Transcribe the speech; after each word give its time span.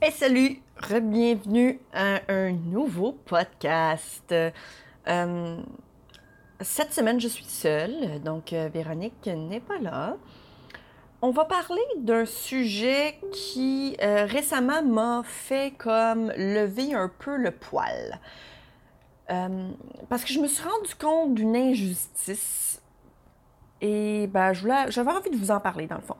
Et 0.00 0.12
salut, 0.12 0.62
bienvenue 1.02 1.80
à 1.92 2.20
un 2.28 2.52
nouveau 2.52 3.10
podcast. 3.10 4.32
Euh, 4.32 5.60
cette 6.60 6.92
semaine, 6.92 7.18
je 7.18 7.26
suis 7.26 7.44
seule, 7.44 8.22
donc 8.22 8.52
euh, 8.52 8.68
Véronique 8.72 9.26
n'est 9.26 9.58
pas 9.58 9.78
là. 9.78 10.16
On 11.20 11.32
va 11.32 11.46
parler 11.46 11.82
d'un 11.96 12.26
sujet 12.26 13.18
qui 13.32 13.96
euh, 14.00 14.24
récemment 14.24 14.84
m'a 14.84 15.22
fait 15.24 15.74
comme 15.76 16.30
lever 16.36 16.94
un 16.94 17.10
peu 17.18 17.36
le 17.36 17.50
poil. 17.50 18.20
parce 19.26 20.22
que 20.22 20.32
je 20.32 20.38
me 20.38 20.46
suis 20.46 20.62
rendu 20.62 20.94
compte 20.94 21.34
d'une 21.34 21.56
injustice 21.56 22.80
et 23.80 24.28
ben, 24.28 24.52
j'avais 24.52 25.10
envie 25.10 25.30
de 25.30 25.36
vous 25.36 25.50
en 25.50 25.58
parler 25.58 25.88
dans 25.88 25.96
le 25.96 26.02
fond. 26.02 26.16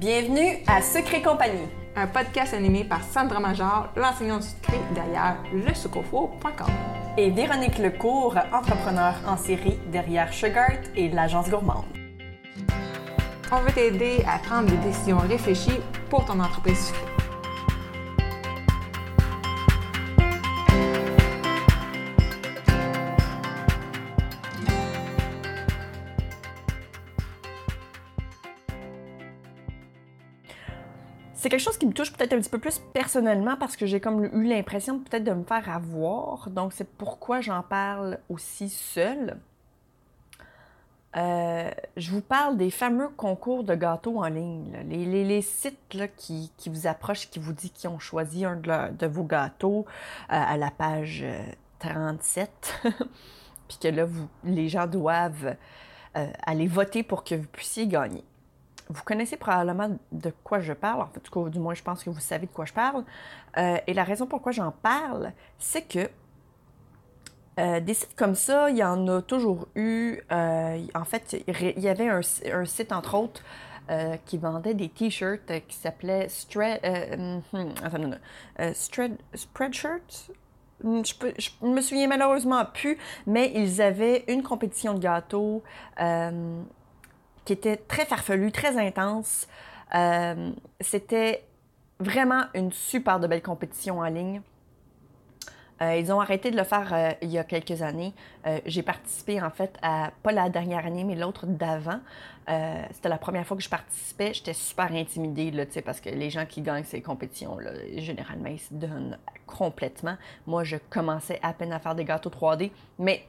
Bienvenue 0.00 0.56
à 0.66 0.80
Secret 0.80 1.20
Compagnie, 1.20 1.68
un 1.94 2.06
podcast 2.06 2.54
animé 2.54 2.84
par 2.84 3.04
Sandra 3.04 3.38
Major, 3.38 3.88
l'enseignante 3.96 4.44
secret 4.44 4.80
derrière 4.94 5.36
lesucofo.com. 5.52 6.70
Et 7.18 7.28
Véronique 7.30 7.76
Lecourt, 7.76 8.34
entrepreneur 8.50 9.12
en 9.28 9.36
série 9.36 9.78
derrière 9.92 10.32
Sugart 10.32 10.80
et 10.96 11.10
l'agence 11.10 11.50
gourmande. 11.50 11.84
On 13.52 13.60
veut 13.60 13.72
t'aider 13.74 14.24
à 14.26 14.38
prendre 14.38 14.70
des 14.70 14.78
décisions 14.78 15.18
réfléchies 15.18 15.80
pour 16.08 16.24
ton 16.24 16.40
entreprise 16.40 16.86
sucrée. 16.86 17.09
C'est 31.40 31.48
quelque 31.48 31.60
chose 31.62 31.78
qui 31.78 31.86
me 31.86 31.92
touche 31.92 32.12
peut-être 32.12 32.34
un 32.34 32.38
petit 32.38 32.50
peu 32.50 32.58
plus 32.58 32.82
personnellement 32.92 33.56
parce 33.56 33.74
que 33.74 33.86
j'ai 33.86 33.98
comme 33.98 34.26
eu 34.26 34.44
l'impression 34.44 34.98
peut-être 34.98 35.24
de 35.24 35.32
me 35.32 35.42
faire 35.42 35.70
avoir. 35.70 36.50
Donc, 36.50 36.74
c'est 36.74 36.86
pourquoi 36.86 37.40
j'en 37.40 37.62
parle 37.62 38.18
aussi 38.28 38.68
seule. 38.68 39.38
Euh, 41.16 41.70
je 41.96 42.10
vous 42.10 42.20
parle 42.20 42.58
des 42.58 42.70
fameux 42.70 43.08
concours 43.08 43.64
de 43.64 43.74
gâteaux 43.74 44.18
en 44.18 44.28
ligne. 44.28 44.84
Les, 44.86 45.40
sites 45.40 45.78
qui, 46.18 46.50
vous 46.66 46.86
approchent, 46.86 47.30
qui 47.30 47.38
vous 47.38 47.54
disent 47.54 47.72
qu'ils 47.72 47.88
ont 47.88 47.98
choisi 47.98 48.44
un 48.44 48.56
de, 48.56 49.06
vos 49.06 49.24
gâteaux 49.24 49.86
euh, 49.88 50.24
à 50.28 50.58
la 50.58 50.70
page 50.70 51.24
37. 51.78 52.82
Euh, 52.84 52.90
Puis 53.66 53.78
que 53.80 53.88
là, 53.88 54.06
les 54.44 54.68
gens 54.68 54.86
doivent 54.86 55.56
aller 56.12 56.66
voter 56.66 57.04
pour 57.04 57.22
que 57.22 57.36
vous 57.36 57.46
puissiez 57.46 57.86
gagner 57.86 58.24
vous 58.90 59.02
connaissez 59.04 59.36
probablement 59.36 59.96
de 60.10 60.32
quoi 60.42 60.60
je 60.60 60.72
parle, 60.72 61.00
en 61.00 61.06
fait, 61.06 61.22
du 61.50 61.58
moins 61.58 61.74
je 61.74 61.82
pense 61.82 62.02
que 62.02 62.10
vous 62.10 62.20
savez 62.20 62.46
de 62.46 62.52
quoi 62.52 62.64
je 62.64 62.72
parle. 62.72 63.04
Euh, 63.56 63.78
et 63.86 63.94
la 63.94 64.04
raison 64.04 64.26
pourquoi 64.26 64.52
j'en 64.52 64.72
parle, 64.72 65.32
c'est 65.58 65.82
que 65.82 66.10
euh, 67.58 67.80
des 67.80 67.94
sites 67.94 68.16
comme 68.16 68.34
ça, 68.34 68.68
il 68.70 68.76
y 68.76 68.84
en 68.84 69.06
a 69.06 69.22
toujours 69.22 69.68
eu. 69.76 70.18
Euh, 70.32 70.78
en 70.94 71.04
fait, 71.04 71.36
il 71.46 71.80
y 71.80 71.88
avait 71.88 72.08
un, 72.08 72.22
site, 72.64 72.92
entre 72.92 73.14
autres, 73.16 73.42
qui 74.24 74.38
vendait 74.38 74.74
des 74.74 74.88
t-shirts 74.88 75.52
qui 75.66 75.76
s'appelait 75.76 76.28
hmm, 77.16 77.40
Spreadshirt? 79.34 80.30
Hmm, 80.82 81.02
je, 81.04 81.50
ne 81.62 81.74
me 81.74 81.80
souviens 81.80 82.06
malheureusement 82.06 82.64
plus, 82.64 82.96
mais 83.26 83.52
ils 83.54 83.82
avaient 83.82 84.24
une 84.28 84.42
compétition 84.44 84.94
de 84.94 85.00
gâteaux 85.00 85.62
qui 87.50 87.54
était 87.54 87.78
très 87.78 88.06
farfelu, 88.06 88.52
très 88.52 88.78
intense. 88.78 89.48
Euh, 89.96 90.52
c'était 90.80 91.44
vraiment 91.98 92.44
une 92.54 92.70
super 92.70 93.18
de 93.18 93.26
belle 93.26 93.42
compétition 93.42 93.98
en 93.98 94.04
ligne. 94.04 94.40
Euh, 95.82 95.96
ils 95.96 96.12
ont 96.12 96.20
arrêté 96.20 96.52
de 96.52 96.56
le 96.56 96.62
faire 96.62 96.94
euh, 96.94 97.10
il 97.22 97.30
y 97.30 97.38
a 97.38 97.42
quelques 97.42 97.82
années. 97.82 98.14
j'ai 98.66 98.84
participé 98.84 99.42
en 99.42 99.50
fait 99.50 99.76
à, 99.82 100.12
pas 100.22 100.30
la 100.30 100.48
dernière 100.48 100.86
année, 100.86 101.02
mais 101.02 101.16
l'autre 101.16 101.46
d'avant. 101.46 101.98
c'était 102.92 103.08
la 103.08 103.18
première 103.18 103.44
fois 103.44 103.56
que 103.56 103.64
je 103.64 103.68
participais. 103.68 104.32
J'étais 104.32 104.52
super 104.52 104.92
intimidée, 104.92 105.50
là, 105.50 105.64
parce 105.84 106.00
que 106.00 106.10
les 106.10 106.30
gens 106.30 106.46
qui 106.46 106.62
gagnent 106.62 106.84
ces 106.84 107.02
compétitions-là, 107.02 107.72
généralement, 107.96 108.50
ils 108.50 108.60
se 108.60 108.72
donnent 108.72 109.18
complètement. 109.48 110.16
Moi, 110.46 110.62
je 110.62 110.76
commençais 110.88 111.40
à 111.42 111.52
peine 111.52 111.72
à 111.72 111.80
faire 111.80 111.96
des 111.96 112.04
gâteaux 112.04 112.30
3D, 112.30 112.70
mais 113.00 113.24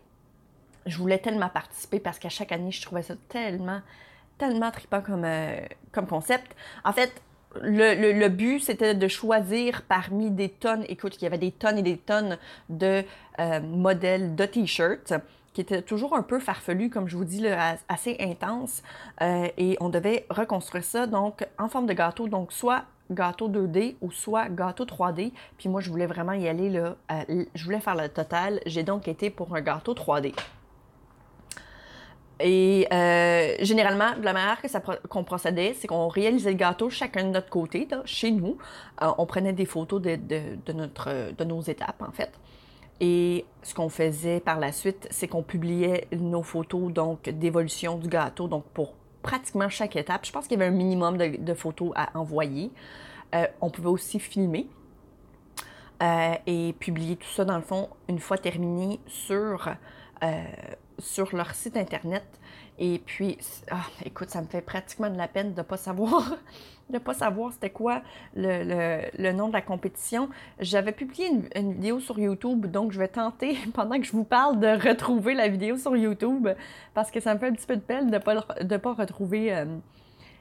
je 0.85 0.95
voulais 0.99 1.17
tellement 1.17 1.49
participer 1.49 1.99
parce 1.99 2.19
qu'à 2.19 2.29
chaque 2.29 2.51
année, 2.51 2.71
je 2.71 2.83
trouvais 2.83 3.01
ça 3.01 3.15
tellement 3.29 3.81
tellement 4.41 4.71
trippant 4.71 5.01
comme, 5.01 5.23
euh, 5.23 5.55
comme 5.91 6.07
concept. 6.07 6.55
En 6.83 6.93
fait, 6.93 7.13
le, 7.61 8.27
but, 8.27 8.59
c'était 8.59 8.95
de 8.95 9.07
choisir 9.07 9.83
parmi 9.83 10.31
des 10.31 10.49
tonnes, 10.49 10.83
écoute, 10.89 11.17
il 11.17 11.25
y 11.25 11.27
avait 11.27 11.37
des 11.37 11.51
tonnes 11.51 11.77
et 11.77 11.83
des 11.83 11.97
tonnes 11.97 12.39
de 12.69 13.03
euh, 13.39 13.59
modèles 13.59 14.35
de 14.35 14.45
t-shirts 14.45 15.13
qui 15.53 15.61
étaient 15.61 15.83
toujours 15.83 16.15
un 16.15 16.23
peu 16.23 16.39
farfelus, 16.39 16.89
comme 16.89 17.07
je 17.07 17.17
vous 17.17 17.25
dis, 17.25 17.45
assez 17.87 18.15
intenses. 18.19 18.81
Euh, 19.21 19.47
et 19.57 19.77
on 19.79 19.89
devait 19.89 20.25
reconstruire 20.29 20.85
ça 20.85 21.05
donc 21.05 21.45
en 21.59 21.67
forme 21.67 21.85
de 21.85 21.93
gâteau, 21.93 22.27
donc 22.27 22.51
soit 22.51 22.85
gâteau 23.11 23.47
2D 23.47 23.97
ou 24.01 24.11
soit 24.11 24.47
gâteau 24.49 24.85
3D. 24.85 25.33
Puis 25.57 25.69
moi, 25.69 25.81
je 25.81 25.89
voulais 25.91 26.07
vraiment 26.07 26.33
y 26.33 26.47
aller, 26.47 26.69
là, 26.69 26.95
je 27.53 27.63
voulais 27.63 27.81
faire 27.81 27.95
le 27.95 28.07
total. 28.09 28.59
J'ai 28.65 28.83
donc 28.83 29.07
été 29.07 29.29
pour 29.29 29.53
un 29.55 29.61
gâteau 29.61 29.93
3D. 29.93 30.33
Et 32.43 32.87
euh, 32.91 33.55
généralement, 33.59 34.17
de 34.17 34.23
la 34.23 34.33
manière 34.33 34.61
qu'on 35.09 35.23
procédait, 35.23 35.73
c'est 35.77 35.87
qu'on 35.87 36.07
réalisait 36.07 36.51
le 36.51 36.57
gâteau 36.57 36.89
chacun 36.89 37.23
de 37.23 37.29
notre 37.29 37.49
côté, 37.49 37.87
chez 38.05 38.31
nous. 38.31 38.57
Euh, 39.01 39.07
on 39.17 39.25
prenait 39.25 39.53
des 39.53 39.65
photos 39.65 40.01
de, 40.01 40.17
notre, 40.73 41.33
de 41.33 41.43
nos 41.43 41.61
étapes, 41.61 42.01
en 42.01 42.11
fait. 42.11 42.31
Et 42.99 43.45
ce 43.63 43.73
qu'on 43.73 43.89
faisait 43.89 44.39
par 44.39 44.59
la 44.59 44.71
suite, 44.71 45.07
c'est 45.09 45.27
qu'on 45.27 45.43
publiait 45.43 46.07
nos 46.11 46.43
photos 46.43 46.91
donc 46.93 47.29
d'évolution 47.29 47.97
du 47.97 48.07
gâteau, 48.07 48.47
donc 48.47 48.65
pour 48.65 48.93
pratiquement 49.23 49.69
chaque 49.69 49.95
étape. 49.95 50.25
Je 50.25 50.31
pense 50.31 50.47
qu'il 50.47 50.59
y 50.59 50.61
avait 50.61 50.71
un 50.71 50.75
minimum 50.75 51.17
de, 51.17 51.53
photos 51.53 51.91
à 51.95 52.17
envoyer. 52.17 52.71
Euh, 53.33 53.47
on 53.59 53.69
pouvait 53.69 53.89
aussi 53.89 54.19
filmer 54.19 54.67
et 56.47 56.73
publier 56.79 57.15
tout 57.15 57.29
ça, 57.29 57.45
dans 57.45 57.57
le 57.57 57.61
fond, 57.61 57.87
une 58.09 58.17
fois 58.17 58.39
terminé 58.39 58.99
sur 59.05 59.69
sur 60.99 61.35
leur 61.35 61.53
site 61.55 61.77
internet. 61.77 62.23
Et 62.79 62.99
puis, 63.05 63.37
ah, 63.69 63.85
écoute, 64.05 64.29
ça 64.29 64.41
me 64.41 64.47
fait 64.47 64.61
pratiquement 64.61 65.09
de 65.09 65.17
la 65.17 65.27
peine 65.27 65.53
de 65.53 65.59
ne 65.59 65.63
pas 65.63 65.77
savoir, 65.77 66.37
de 66.89 66.97
pas 66.97 67.13
savoir 67.13 67.51
c'était 67.53 67.69
quoi 67.69 68.01
le, 68.35 69.31
nom 69.33 69.49
de 69.49 69.53
la 69.53 69.61
compétition. 69.61 70.29
J'avais 70.59 70.91
publié 70.91 71.29
une, 71.55 71.73
vidéo 71.73 71.99
sur 71.99 72.17
YouTube, 72.17 72.65
donc 72.67 72.91
je 72.91 72.99
vais 72.99 73.07
tenter, 73.07 73.55
pendant 73.73 73.97
que 73.97 74.03
je 74.03 74.11
vous 74.11 74.23
parle, 74.23 74.59
de 74.59 74.89
retrouver 74.89 75.35
la 75.35 75.47
vidéo 75.47 75.77
sur 75.77 75.95
YouTube, 75.95 76.47
parce 76.93 77.11
que 77.11 77.19
ça 77.19 77.33
me 77.33 77.39
fait 77.39 77.47
un 77.47 77.53
petit 77.53 77.67
peu 77.67 77.75
de 77.75 77.81
peine 77.81 78.09
de 78.09 78.15
ne 78.15 78.77
pas, 78.77 78.93
retrouver 78.93 79.53
euh, 79.55 79.65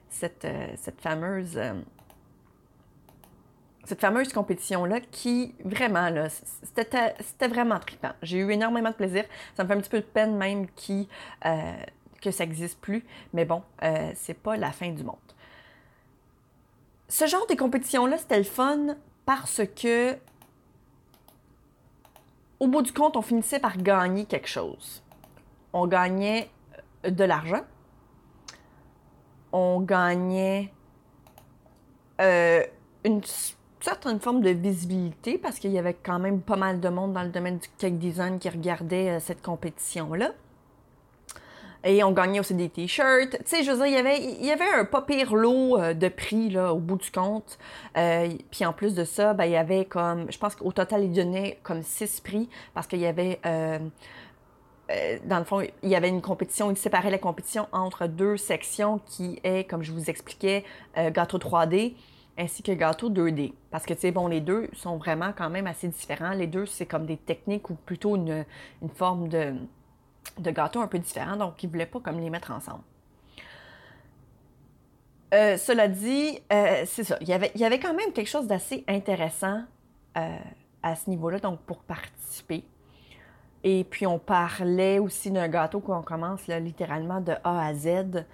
cette, 0.09 0.45
euh, 0.45 0.67
cette 0.77 1.01
fameuse... 1.01 1.57
Euh, 1.57 1.75
cette 3.85 4.01
fameuse 4.01 4.33
compétition-là 4.33 5.01
qui, 5.01 5.55
vraiment, 5.65 6.11
là, 6.11 6.29
c'était, 6.29 7.49
vraiment 7.49 7.79
trippant. 7.79 8.13
J'ai 8.23 8.39
eu 8.39 8.51
énormément 8.51 8.91
de 8.91 8.95
plaisir. 8.95 9.25
Ça 9.57 9.65
me 9.65 9.69
fait 9.69 9.75
un 9.75 9.81
petit 9.81 9.91
peu 9.91 10.01
de 10.01 10.05
peine 10.05 10.37
même 10.37 10.69
qui, 10.77 11.09
euh, 11.47 11.73
que 12.21 12.31
ça 12.31 12.45
n'existe 12.45 12.81
plus. 12.81 13.05
Mais 13.33 13.45
bon, 13.45 13.63
euh, 13.83 14.13
c'est 14.15 14.35
pas 14.35 14.57
la 14.57 14.73
fin 14.73 14.91
du 14.91 15.03
monde. 15.03 15.17
Ce 17.09 17.27
genre 17.27 17.47
de 17.47 17.55
compétition-là, 17.55 18.19
c'était 18.19 18.39
le 18.39 18.45
fun 18.45 18.97
parce 19.25 19.63
que, 19.75 20.17
au 22.61 22.69
bout 22.69 22.83
du 22.83 22.93
compte, 22.93 23.17
on 23.17 23.23
finissait 23.23 23.59
par 23.59 23.79
gagner 23.79 24.27
quelque 24.27 24.49
chose. 24.49 25.03
On 25.73 25.87
gagnait 25.87 26.51
euh, 27.07 27.11
de 27.11 27.25
l'argent. 27.25 27.65
On 29.53 29.81
gagnait 29.81 30.73
une 33.03 33.23
certaine 33.81 34.21
forme 34.21 34.43
de 34.43 34.51
visibilité 34.51 35.39
parce 35.39 35.59
qu'il 35.59 35.71
y 35.71 35.79
avait 35.79 35.95
quand 35.95 36.19
même 36.19 36.41
pas 36.41 36.57
mal 36.57 36.81
de 36.81 36.89
monde 36.89 37.13
dans 37.13 37.23
le 37.23 37.31
domaine 37.31 37.59
du 37.59 37.69
cake 37.79 37.99
design 37.99 38.39
qui 38.39 38.49
regardait 38.49 39.11
euh, 39.11 39.21
cette 39.21 39.43
compétition-là. 39.43 40.33
Et 41.83 42.05
on 42.05 42.13
gagnait 42.13 42.41
aussi 42.41 42.53
des 42.55 42.69
t-shirts. 42.69 43.31
Tu 43.31 43.39
sais, 43.47 43.63
je 43.63 43.71
veux 43.71 43.79
dire, 43.79 43.87
il 43.87 43.95
y 43.95 43.97
avait, 43.97 44.23
il 44.23 44.45
y 44.45 44.51
avait 44.51 44.69
un 44.69 44.85
pas 44.85 45.01
pire 45.01 45.35
lot 45.35 45.81
euh, 45.81 45.95
de 45.95 46.09
prix 46.09 46.51
là, 46.51 46.75
au 46.75 46.79
bout 46.79 46.97
du 46.97 47.11
compte. 47.11 47.59
Euh, 47.97 48.29
puis 48.51 48.67
en 48.67 48.75
plus 48.75 48.95
de 48.95 49.05
ça, 49.05 49.33
ben, 49.33 49.47
il 49.47 49.53
y 49.53 49.57
avait 49.57 49.87
comme, 49.87 50.31
je 50.31 50.37
pense 50.37 50.57
qu'au 50.57 50.73
total, 50.73 51.05
ils 51.05 51.13
donnaient 51.13 51.59
comme 51.63 51.83
six 51.83 52.21
prix 52.21 52.51
parce 52.75 52.87
qu'il 52.87 53.01
y 53.01 53.07
avait, 53.07 53.41
dans 55.25 55.39
le 55.39 55.45
fond, 55.45 55.63
il 55.83 55.89
y 55.89 55.95
avait 55.95 56.09
une 56.09 56.21
compétition, 56.21 56.71
ils 56.71 56.77
séparaient 56.77 57.11
la 57.11 57.19
compétition 57.19 57.67
entre 57.73 58.07
deux 58.07 58.37
sections 58.37 59.01
qui 59.07 59.41
est, 59.43 59.65
comme 59.65 59.83
je 59.83 59.93
vous 59.93 60.11
expliquais, 60.11 60.65
gâteau 60.97 61.39
3D 61.39 61.95
ainsi 62.39 62.63
que 62.63 62.73
gâteau 62.73 63.11
2D. 63.11 63.53
Parce 63.71 63.87
que, 63.87 63.95
tu 63.95 64.01
sais, 64.01 64.11
bon, 64.13 64.27
les 64.27 64.41
deux 64.41 64.69
sont 64.73 64.97
vraiment 64.97 65.33
quand 65.37 65.51
même 65.51 65.67
assez 65.67 65.89
différents. 65.89 66.31
Les 66.33 66.47
deux, 66.47 66.67
c'est 66.67 66.87
comme 66.87 67.07
des 67.07 67.17
techniques 67.17 67.71
ou 67.71 67.75
plutôt 67.75 68.17
une, 68.17 68.45
forme 68.95 69.29
de, 69.29 69.55
de, 70.39 70.51
gâteau 70.51 70.81
un 70.81 70.87
peu 70.87 70.99
différent. 70.99 71.37
Donc, 71.37 71.63
ils 71.63 71.67
ne 71.67 71.73
voulaient 71.73 71.87
pas 71.87 72.01
comme 72.01 72.19
les 72.19 72.31
mettre 72.31 72.51
ensemble. 72.51 72.83
euh, 75.35 75.57
cela 75.57 75.89
dit, 75.89 76.41
euh, 76.53 76.83
c'est 76.87 77.05
ça. 77.05 77.19
Il 77.21 77.29
y, 77.29 77.33
avait, 77.33 77.53
y 77.55 77.65
avait 77.65 77.79
quand 77.79 77.95
même 77.95 78.13
quelque 78.13 78.29
chose 78.29 78.47
d'assez 78.47 78.85
intéressant 78.89 79.63
euh, 80.17 80.37
à 80.83 80.97
ce 80.97 81.11
niveau-là, 81.11 81.39
donc 81.39 81.61
pour 81.61 81.79
participer. 81.83 82.65
Et 83.63 83.85
puis, 83.85 84.07
on 84.07 84.19
parlait 84.19 84.99
aussi 84.99 85.31
d'un 85.31 85.49
gâteau 85.49 85.81
qu'on 85.81 86.03
commence 86.03 86.47
là, 86.47 86.59
littéralement 86.59 87.21
de 87.21 87.33
A 87.45 87.67
à 87.67 87.75
Z. 87.75 88.25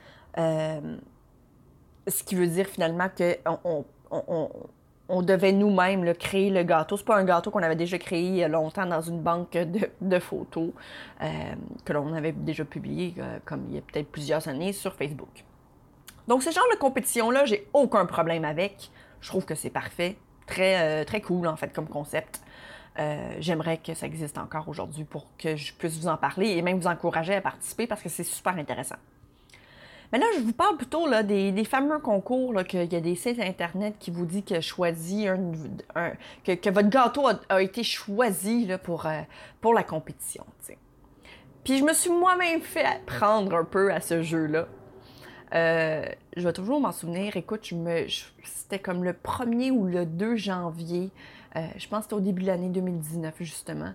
ce 2.06 2.22
qui 2.22 2.34
veut 2.34 2.46
dire 2.46 2.66
finalement 2.66 3.08
qu'on 3.16 3.84
on, 4.10 4.50
on, 5.08 5.22
devait 5.22 5.52
nous-mêmes 5.52 6.14
créer 6.14 6.50
le 6.50 6.62
gâteau. 6.62 6.96
C'est 6.96 7.06
pas 7.06 7.16
un 7.16 7.24
gâteau 7.24 7.50
qu'on 7.50 7.62
avait 7.62 7.76
déjà 7.76 7.98
créé 7.98 8.22
il 8.22 8.36
y 8.36 8.44
a 8.44 8.48
longtemps 8.48 8.86
dans 8.86 9.00
une 9.00 9.20
banque 9.20 9.52
de, 9.52 9.88
de 10.00 10.18
photos 10.18 10.70
que 11.84 11.92
l'on 11.92 12.12
avait 12.14 12.32
déjà 12.32 12.64
publié, 12.64 13.14
comme 13.44 13.64
il 13.68 13.76
y 13.76 13.78
a 13.78 13.82
peut-être 13.82 14.08
plusieurs 14.10 14.46
années, 14.48 14.72
sur 14.72 14.94
Facebook. 14.94 15.44
Donc, 16.28 16.42
ce 16.42 16.50
genre 16.50 16.66
de 16.72 16.78
compétition-là, 16.78 17.44
j'ai 17.44 17.68
aucun 17.72 18.04
problème 18.06 18.44
avec. 18.44 18.90
Je 19.20 19.28
trouve 19.28 19.44
que 19.44 19.54
c'est 19.54 19.70
parfait. 19.70 20.16
Très, 20.46 20.80
euh, 20.80 21.04
très 21.04 21.20
cool, 21.20 21.46
en 21.46 21.56
fait, 21.56 21.72
comme 21.72 21.88
concept. 21.88 22.40
Euh, 22.98 23.36
j'aimerais 23.40 23.78
que 23.78 23.94
ça 23.94 24.06
existe 24.06 24.38
encore 24.38 24.68
aujourd'hui 24.68 25.04
pour 25.04 25.26
que 25.36 25.54
je 25.54 25.72
puisse 25.74 25.98
vous 25.98 26.08
en 26.08 26.16
parler 26.16 26.48
et 26.50 26.62
même 26.62 26.78
vous 26.78 26.86
encourager 26.86 27.34
à 27.34 27.40
participer 27.40 27.86
parce 27.86 28.02
que 28.02 28.08
c'est 28.08 28.24
super 28.24 28.56
intéressant. 28.56 28.96
Mais 30.12 30.18
là, 30.18 30.26
je 30.36 30.42
vous 30.42 30.52
parle 30.52 30.76
plutôt 30.76 31.06
là, 31.06 31.22
des, 31.22 31.64
fameux 31.64 31.98
concours, 31.98 32.54
qu'il 32.64 32.92
y 32.92 32.96
a 32.96 33.00
des 33.00 33.14
sites 33.14 33.40
Internet 33.40 33.96
qui 33.98 34.10
vous 34.10 34.26
disent 34.26 34.44
que, 34.44 34.60
choisi 34.60 35.26
un, 35.28 35.36
que, 36.44 36.70
votre 36.70 36.88
gâteau 36.88 37.28
a, 37.48 37.62
été 37.62 37.82
choisi 37.82 38.66
là, 38.66 38.78
pour, 38.78 39.06
euh, 39.06 39.20
pour 39.60 39.74
la 39.74 39.82
compétition. 39.82 40.44
Puis 41.64 41.78
je 41.78 41.84
me 41.84 41.92
suis 41.92 42.10
moi-même 42.10 42.60
fait 42.60 43.04
prendre 43.06 43.54
un 43.56 43.64
peu 43.64 43.92
à 43.92 44.00
ce 44.00 44.22
jeu-là. 44.22 44.68
Euh, 45.54 46.04
je 46.36 46.42
vais 46.42 46.52
toujours 46.52 46.80
m'en 46.80 46.92
souvenir. 46.92 47.36
Écoute, 47.36 47.70
me, 47.72 48.06
c'était 48.44 48.78
comme 48.78 49.04
le 49.04 49.12
1er 49.12 49.70
ou 49.70 49.84
le 49.84 50.06
2 50.06 50.36
janvier. 50.36 51.10
Euh, 51.56 51.66
je 51.76 51.88
pense 51.88 52.00
que 52.00 52.04
c'était 52.04 52.14
au 52.14 52.20
début 52.20 52.42
de 52.42 52.48
l'année 52.48 52.68
2019, 52.68 53.34
justement. 53.40 53.94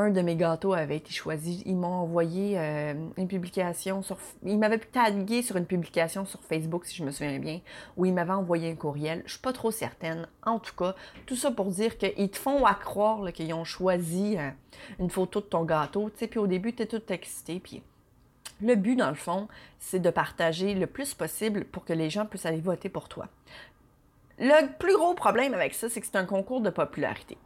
Un 0.00 0.10
de 0.10 0.20
mes 0.20 0.36
gâteaux 0.36 0.74
avait 0.74 0.98
été 0.98 1.10
choisi. 1.10 1.64
Ils 1.66 1.74
m'ont 1.74 1.88
envoyé 1.88 2.56
euh, 2.56 2.94
une 3.16 3.26
publication 3.26 4.00
sur. 4.00 4.16
Ils 4.44 4.56
m'avaient 4.56 4.78
tagué 4.78 5.42
sur 5.42 5.56
une 5.56 5.66
publication 5.66 6.24
sur 6.24 6.40
Facebook, 6.44 6.84
si 6.84 6.94
je 6.94 7.02
me 7.02 7.10
souviens 7.10 7.40
bien, 7.40 7.60
où 7.96 8.06
ils 8.06 8.14
m'avaient 8.14 8.30
envoyé 8.30 8.70
un 8.70 8.76
courriel. 8.76 9.24
Je 9.26 9.32
suis 9.32 9.40
pas 9.40 9.52
trop 9.52 9.72
certaine. 9.72 10.28
En 10.46 10.60
tout 10.60 10.76
cas, 10.76 10.94
tout 11.26 11.34
ça 11.34 11.50
pour 11.50 11.66
dire 11.66 11.98
qu'ils 11.98 12.30
te 12.30 12.38
font 12.38 12.64
à 12.64 12.74
croire 12.74 13.32
qu'ils 13.32 13.52
ont 13.52 13.64
choisi 13.64 14.36
une 15.00 15.10
photo 15.10 15.40
de 15.40 15.46
ton 15.46 15.64
gâteau. 15.64 16.12
Puis 16.16 16.38
au 16.38 16.46
début, 16.46 16.72
tu 16.72 16.84
es 16.84 16.86
tout 16.86 17.02
excité. 17.08 17.58
Puis 17.58 17.82
le 18.62 18.76
but, 18.76 18.94
dans 18.94 19.10
le 19.10 19.16
fond, 19.16 19.48
c'est 19.80 19.98
de 19.98 20.10
partager 20.10 20.74
le 20.74 20.86
plus 20.86 21.12
possible 21.14 21.64
pour 21.64 21.84
que 21.84 21.92
les 21.92 22.08
gens 22.08 22.24
puissent 22.24 22.46
aller 22.46 22.60
voter 22.60 22.88
pour 22.88 23.08
toi. 23.08 23.26
Le 24.38 24.72
plus 24.78 24.94
gros 24.94 25.14
problème 25.14 25.54
avec 25.54 25.74
ça, 25.74 25.88
c'est 25.88 26.00
que 26.00 26.06
c'est 26.06 26.14
un 26.14 26.24
concours 26.24 26.60
de 26.60 26.70
popularité. 26.70 27.36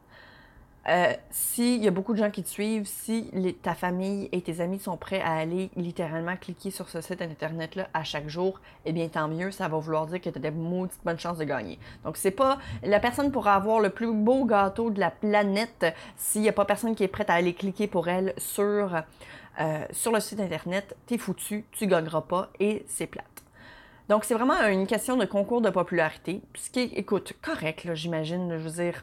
Euh, 0.88 1.12
S'il 1.31 1.82
y 1.82 1.87
a 1.87 1.93
beaucoup 1.93 2.12
de 2.12 2.19
gens 2.19 2.31
qui 2.31 2.43
te 2.43 2.49
suivent, 2.49 2.87
si 2.87 3.31
ta 3.62 3.75
famille 3.75 4.29
et 4.32 4.40
tes 4.40 4.61
amis 4.61 4.81
sont 4.81 4.96
prêts 4.96 5.20
à 5.20 5.34
aller 5.34 5.70
littéralement 5.76 6.37
cliquer 6.37 6.73
sur 6.73 6.88
ce 6.88 7.00
site 7.00 7.23
internet-là 7.23 7.88
à 7.94 8.02
chaque 8.02 8.29
jour, 8.29 8.61
eh 8.84 8.93
bien 8.93 9.08
tant 9.08 9.29
mieux, 9.29 9.52
ça 9.52 9.69
va 9.69 9.79
vouloir 9.79 10.06
dire 10.06 10.20
que 10.20 10.29
tu 10.29 10.38
as 10.38 10.40
des 10.40 10.50
maudites 10.50 10.99
bonnes 11.05 11.20
chances 11.20 11.38
de 11.38 11.44
gagner. 11.44 11.79
Donc 12.05 12.17
c'est 12.17 12.32
pas 12.32 12.58
la 12.82 12.99
personne 12.99 13.31
pourra 13.31 13.55
avoir 13.55 13.79
le 13.79 13.90
plus 13.90 14.12
beau 14.12 14.44
gâteau 14.44 14.90
de 14.90 14.99
la 14.99 15.12
planète 15.12 15.87
s'il 16.17 16.43
n'y 16.43 16.49
a 16.49 16.52
pas 16.52 16.64
personne 16.64 16.96
qui 16.96 17.05
est 17.05 17.08
prête 17.08 17.31
à 17.31 17.34
aller 17.34 17.55
cliquer 17.55 17.87
pour 17.87 18.08
elle 18.08 18.34
sur 18.37 19.02
euh, 19.61 19.84
sur 19.93 20.12
le 20.12 20.20
site 20.20 20.40
Internet, 20.40 20.96
t'es 21.06 21.19
foutu, 21.19 21.64
tu 21.73 21.87
gagneras 21.87 22.23
pas 22.23 22.50
et 22.58 22.84
c'est 22.88 23.06
plate. 23.06 23.26
Donc, 24.08 24.25
c'est 24.25 24.34
vraiment 24.34 24.67
une 24.67 24.87
question 24.87 25.17
de 25.17 25.25
concours 25.25 25.61
de 25.61 25.70
popularité. 25.70 26.43
Ce 26.55 26.70
qui 26.70 26.81
est, 26.81 26.99
écoute, 26.99 27.34
correct, 27.40 27.94
j'imagine. 27.94 28.58
Je 28.58 28.69
veux 28.69 28.82
dire, 28.82 29.02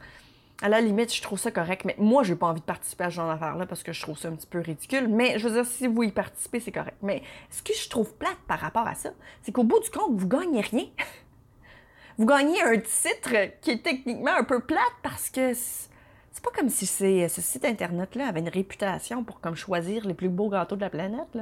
à 0.62 0.68
la 0.68 0.82
limite, 0.82 1.14
je 1.14 1.22
trouve 1.22 1.40
ça 1.40 1.52
correct, 1.52 1.86
mais 1.86 1.96
moi, 1.98 2.24
j'ai 2.24 2.36
pas 2.36 2.48
envie 2.48 2.60
de 2.60 2.66
participer 2.66 3.06
à 3.06 3.10
ce 3.10 3.16
genre 3.16 3.30
d'affaires-là 3.30 3.66
parce 3.66 3.82
que 3.82 3.94
je 3.94 4.02
trouve 4.02 4.18
ça 4.18 4.28
un 4.28 4.34
petit 4.34 4.48
peu 4.48 4.60
ridicule. 4.60 5.08
Mais 5.08 5.40
je 5.40 5.48
veux 5.48 5.54
dire, 5.54 5.66
si 5.66 5.88
vous 5.88 6.04
y 6.04 6.12
participez, 6.12 6.60
c'est 6.60 6.72
correct. 6.72 6.98
Mais 7.02 7.24
ce 7.50 7.62
que 7.62 7.74
je 7.74 7.90
trouve 7.90 8.14
plate 8.16 8.38
par 8.48 8.60
rapport 8.60 8.88
à 8.88 8.96
ça, 8.96 9.12
c'est 9.42 9.54
qu'au 9.54 9.64
bout 9.64 9.80
du 9.80 9.90
compte, 9.90 10.20
vous 10.20 10.28
gagnez 10.28 10.62
rien. 10.62 10.88
vous 12.18 12.26
gagnez 12.26 12.62
un 12.62 12.78
titre 12.78 13.60
qui 13.62 13.72
est 13.72 13.84
techniquement 13.84 14.36
un 14.38 14.44
peu 14.44 14.60
plate 14.60 14.82
parce 15.02 15.30
que 15.30 15.54
c'est 15.54 16.44
pas 16.44 16.52
comme 16.54 16.70
si 16.70 16.86
ce 16.86 17.42
site 17.42 17.64
internet-là 17.64 18.28
avait 18.28 18.42
une 18.42 18.50
réputation 18.50 19.24
pour 19.24 19.40
comme 19.40 19.56
choisir 19.56 20.06
les 20.06 20.14
plus 20.14 20.30
beaux 20.30 20.50
gâteaux 20.50 20.76
de 20.76 20.82
la 20.82 20.90
planète. 20.90 21.38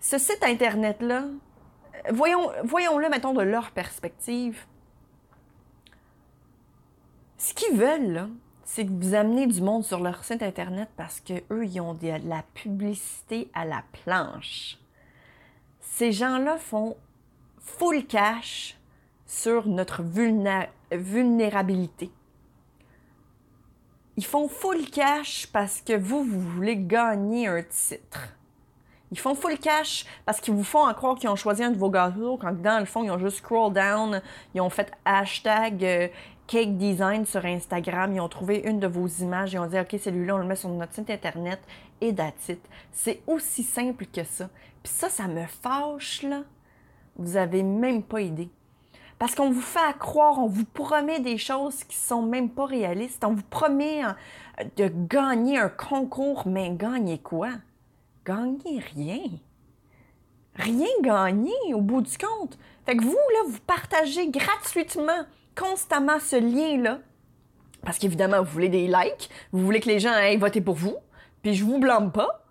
Ce 0.00 0.18
site 0.18 0.42
internet-là, 0.42 1.26
voyons, 2.10 2.50
voyons-le, 2.64 3.08
mettons, 3.08 3.34
de 3.34 3.42
leur 3.42 3.70
perspective. 3.70 4.64
Ce 7.42 7.52
qu'ils 7.54 7.76
veulent, 7.76 8.28
c'est 8.62 8.86
que 8.86 8.92
vous 8.92 9.14
amenez 9.14 9.48
du 9.48 9.60
monde 9.62 9.82
sur 9.82 9.98
leur 9.98 10.22
site 10.22 10.44
internet 10.44 10.88
parce 10.96 11.18
qu'eux, 11.18 11.66
ils 11.66 11.80
ont 11.80 11.94
de 11.94 12.06
la 12.28 12.44
publicité 12.54 13.50
à 13.52 13.64
la 13.64 13.82
planche. 14.04 14.78
Ces 15.80 16.12
gens-là 16.12 16.56
font 16.56 16.96
full 17.58 18.06
cash 18.06 18.78
sur 19.26 19.66
notre 19.66 20.04
vulnérabilité. 20.92 22.12
Ils 24.16 24.24
font 24.24 24.46
full 24.46 24.88
cash 24.88 25.48
parce 25.52 25.80
que 25.80 25.94
vous, 25.94 26.22
vous 26.22 26.40
voulez 26.40 26.76
gagner 26.76 27.48
un 27.48 27.64
titre. 27.64 28.36
Ils 29.10 29.18
font 29.18 29.34
full 29.34 29.58
cash 29.58 30.06
parce 30.24 30.40
qu'ils 30.40 30.54
vous 30.54 30.62
font 30.62 30.90
croire 30.94 31.16
qu'ils 31.16 31.28
ont 31.28 31.34
choisi 31.34 31.64
un 31.64 31.72
de 31.72 31.76
vos 31.76 31.90
gâteaux 31.90 32.36
quand 32.36 32.52
dans 32.62 32.78
le 32.78 32.86
fond, 32.86 33.02
ils 33.02 33.10
ont 33.10 33.18
juste 33.18 33.38
scroll 33.38 33.72
down, 33.72 34.22
ils 34.54 34.60
ont 34.60 34.70
fait 34.70 34.92
hashtag 35.04 35.84
euh, 35.84 36.06
cake 36.52 36.76
design 36.76 37.24
sur 37.24 37.46
Instagram, 37.46 38.12
ils 38.12 38.20
ont 38.20 38.28
trouvé 38.28 38.58
une 38.66 38.78
de 38.78 38.86
vos 38.86 39.06
images, 39.06 39.54
ils 39.54 39.58
ont 39.58 39.66
dit 39.66 39.78
OK, 39.78 39.96
celui-là, 39.98 40.34
on 40.34 40.38
le 40.38 40.44
met 40.44 40.54
sur 40.54 40.68
notre 40.68 40.92
site 40.92 41.08
internet 41.08 41.58
et 42.02 42.14
that's 42.14 42.50
C'est 42.92 43.22
aussi 43.26 43.62
simple 43.62 44.04
que 44.04 44.22
ça. 44.22 44.50
Puis 44.82 44.92
ça, 44.92 45.08
ça 45.08 45.28
me 45.28 45.46
fâche, 45.46 46.22
là. 46.24 46.42
Vous 47.16 47.38
avez 47.38 47.62
même 47.62 48.02
pas 48.02 48.20
idée. 48.20 48.50
Parce 49.18 49.34
qu'on 49.34 49.50
vous 49.50 49.62
fait 49.62 49.96
croire, 49.98 50.38
on 50.38 50.46
vous 50.46 50.66
promet 50.66 51.20
des 51.20 51.38
choses 51.38 51.84
qui 51.84 51.96
sont 51.96 52.20
même 52.20 52.50
pas 52.50 52.66
réalistes. 52.66 53.24
On 53.24 53.32
vous 53.32 53.48
promet 53.48 54.02
hein, 54.02 54.16
de 54.76 54.88
gagner 55.08 55.58
un 55.58 55.70
concours, 55.70 56.46
mais 56.46 56.70
gagner 56.72 57.18
quoi? 57.18 57.48
Gagner 58.26 58.78
rien. 58.94 59.24
Rien 60.56 60.88
gagner 61.00 61.72
au 61.72 61.80
bout 61.80 62.02
du 62.02 62.18
compte. 62.18 62.58
Fait 62.84 62.94
que 62.94 63.02
vous, 63.02 63.12
là, 63.12 63.38
vous 63.48 63.60
partagez 63.66 64.28
gratuitement, 64.28 65.24
constamment 65.56 66.18
ce 66.20 66.36
lien-là. 66.36 66.98
Parce 67.82 67.98
qu'évidemment, 67.98 68.42
vous 68.42 68.50
voulez 68.50 68.68
des 68.68 68.86
likes, 68.86 69.30
vous 69.52 69.64
voulez 69.64 69.80
que 69.80 69.88
les 69.88 69.98
gens 69.98 70.12
aillent 70.12 70.36
voter 70.36 70.60
pour 70.60 70.74
vous, 70.74 70.96
puis 71.42 71.54
je 71.54 71.64
vous 71.64 71.78
blâme 71.78 72.12
pas. 72.12 72.44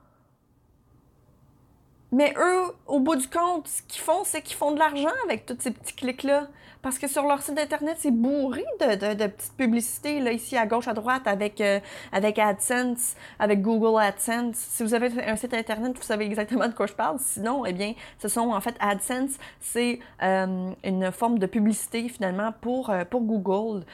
Mais 2.12 2.34
eux, 2.38 2.76
au 2.88 3.00
bout 3.00 3.16
du 3.16 3.28
compte, 3.30 3.68
ce 3.68 3.82
qu'ils 3.84 4.02
font, 4.02 4.24
c'est 4.26 4.42
qu'ils 4.42 4.58
font 4.58 4.72
de 4.74 4.80
l'argent 4.80 5.14
avec 5.24 5.46
tous 5.46 5.56
ces 5.60 5.72
petits 5.72 5.96
clics-là. 5.96 6.50
Parce 6.82 6.98
que 6.98 7.08
sur 7.08 7.28
leur 7.28 7.44
site 7.44 7.60
internet, 7.60 7.98
c'est 8.00 8.12
bourré 8.12 8.66
de, 8.80 9.14
de, 9.14 9.28
petites 9.28 9.56
publicités, 9.56 10.20
là, 10.20 10.32
ici 10.32 10.58
à 10.58 10.66
gauche, 10.66 10.88
à 10.88 10.94
droite, 10.94 11.28
avec, 11.28 11.62
euh, 11.62 11.80
avec 12.12 12.40
AdSense, 12.40 13.16
avec 13.38 13.62
Google 13.62 14.02
AdSense. 14.02 14.56
Si 14.56 14.82
vous 14.82 14.96
avez 14.96 15.24
un 15.24 15.36
site 15.36 15.54
internet, 15.54 15.96
vous 15.96 16.02
savez 16.02 16.26
exactement 16.26 16.68
de 16.68 16.74
quoi 16.74 16.88
je 16.88 16.94
parle. 16.94 17.20
Sinon, 17.20 17.68
eh 17.68 17.74
bien, 17.74 17.94
ce 18.18 18.28
sont 18.28 18.52
en 18.52 18.60
fait 18.62 18.76
AdSense, 18.80 19.38
c'est 19.60 20.00
euh, 20.24 20.72
une 20.84 21.12
forme 21.12 21.38
de 21.38 21.46
publicité 21.46 22.10
finalement 22.10 22.52
pour, 22.62 22.90
euh, 22.90 23.06
pour 23.06 23.22
Google. 23.22 23.86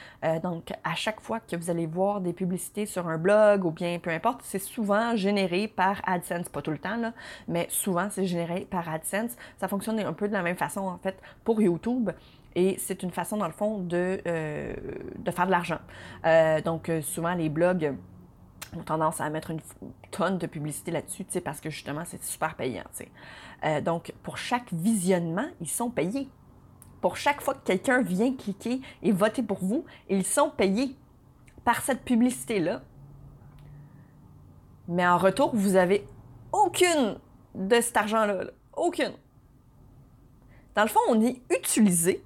donc, 0.42 0.72
à 0.82 0.94
chaque 0.94 1.20
fois 1.20 1.40
que 1.40 1.56
vous 1.56 1.68
allez 1.70 1.86
voir 1.86 2.22
des 2.22 2.32
publicités 2.32 2.86
sur 2.86 3.06
un 3.06 3.18
blog 3.18 3.66
ou 3.66 3.70
bien 3.70 3.98
peu 3.98 4.10
importe, 4.10 4.40
c'est 4.44 4.58
souvent 4.58 5.14
généré 5.14 5.68
par 5.68 6.00
AdSense. 6.06 6.48
Pas 6.48 6.62
tout 6.62 6.70
le 6.70 6.78
temps, 6.78 6.96
là, 6.96 7.12
mais 7.48 7.66
souvent 7.68 8.08
c'est 8.10 8.24
généré 8.24 8.66
par 8.70 8.88
AdSense. 8.88 9.32
Ça 9.58 9.68
fonctionne 9.68 10.00
un 10.00 10.12
peu 10.14 10.26
de 10.28 10.32
la 10.32 10.42
même 10.42 10.56
façon 10.56 10.80
en 10.80 10.98
fait 10.98 11.18
pour 11.44 11.60
YouTube. 11.60 12.10
Et 12.54 12.76
c'est 12.78 13.02
une 13.02 13.10
façon, 13.10 13.36
dans 13.36 13.46
le 13.46 13.52
fond, 13.52 13.78
de, 13.78 14.20
euh, 14.26 14.74
de 15.16 15.30
faire 15.30 15.46
de 15.46 15.50
l'argent. 15.50 15.78
Euh, 16.24 16.60
donc, 16.60 16.88
euh, 16.88 17.02
souvent, 17.02 17.34
les 17.34 17.48
blogs 17.48 17.94
ont 18.76 18.82
tendance 18.82 19.20
à 19.20 19.30
mettre 19.30 19.50
une 19.50 19.60
tonne 20.10 20.38
de 20.38 20.46
publicité 20.46 20.90
là-dessus, 20.90 21.24
parce 21.42 21.60
que 21.60 21.70
justement, 21.70 22.02
c'est 22.04 22.22
super 22.22 22.54
payant. 22.54 22.84
donc, 23.82 24.12
pour 24.22 24.36
chaque 24.36 24.72
visionnement, 24.72 25.46
ils 25.60 25.68
sont 25.68 25.90
payés. 25.90 26.28
Pour 27.00 27.16
chaque 27.16 27.40
fois 27.40 27.54
que 27.54 27.64
quelqu'un 27.64 28.02
vient 28.02 28.34
cliquer 28.34 28.80
et 29.02 29.12
voter 29.12 29.42
pour 29.42 29.58
vous, 29.58 29.84
ils 30.08 30.26
sont 30.26 30.50
payés 30.50 30.96
par 31.64 31.80
cette 31.80 32.02
publicité-là. 32.02 32.82
Mais 34.88 35.06
en 35.06 35.16
retour, 35.16 35.54
vous 35.54 35.76
avez 35.76 36.06
aucune 36.52 37.18
de 37.54 37.80
cet 37.80 37.96
argent-là. 37.96 38.44
Aucune. 38.76 39.12
Dans 40.74 40.82
le 40.82 40.88
fond, 40.88 41.00
on 41.08 41.20
est 41.20 41.40
utilisé 41.50 42.22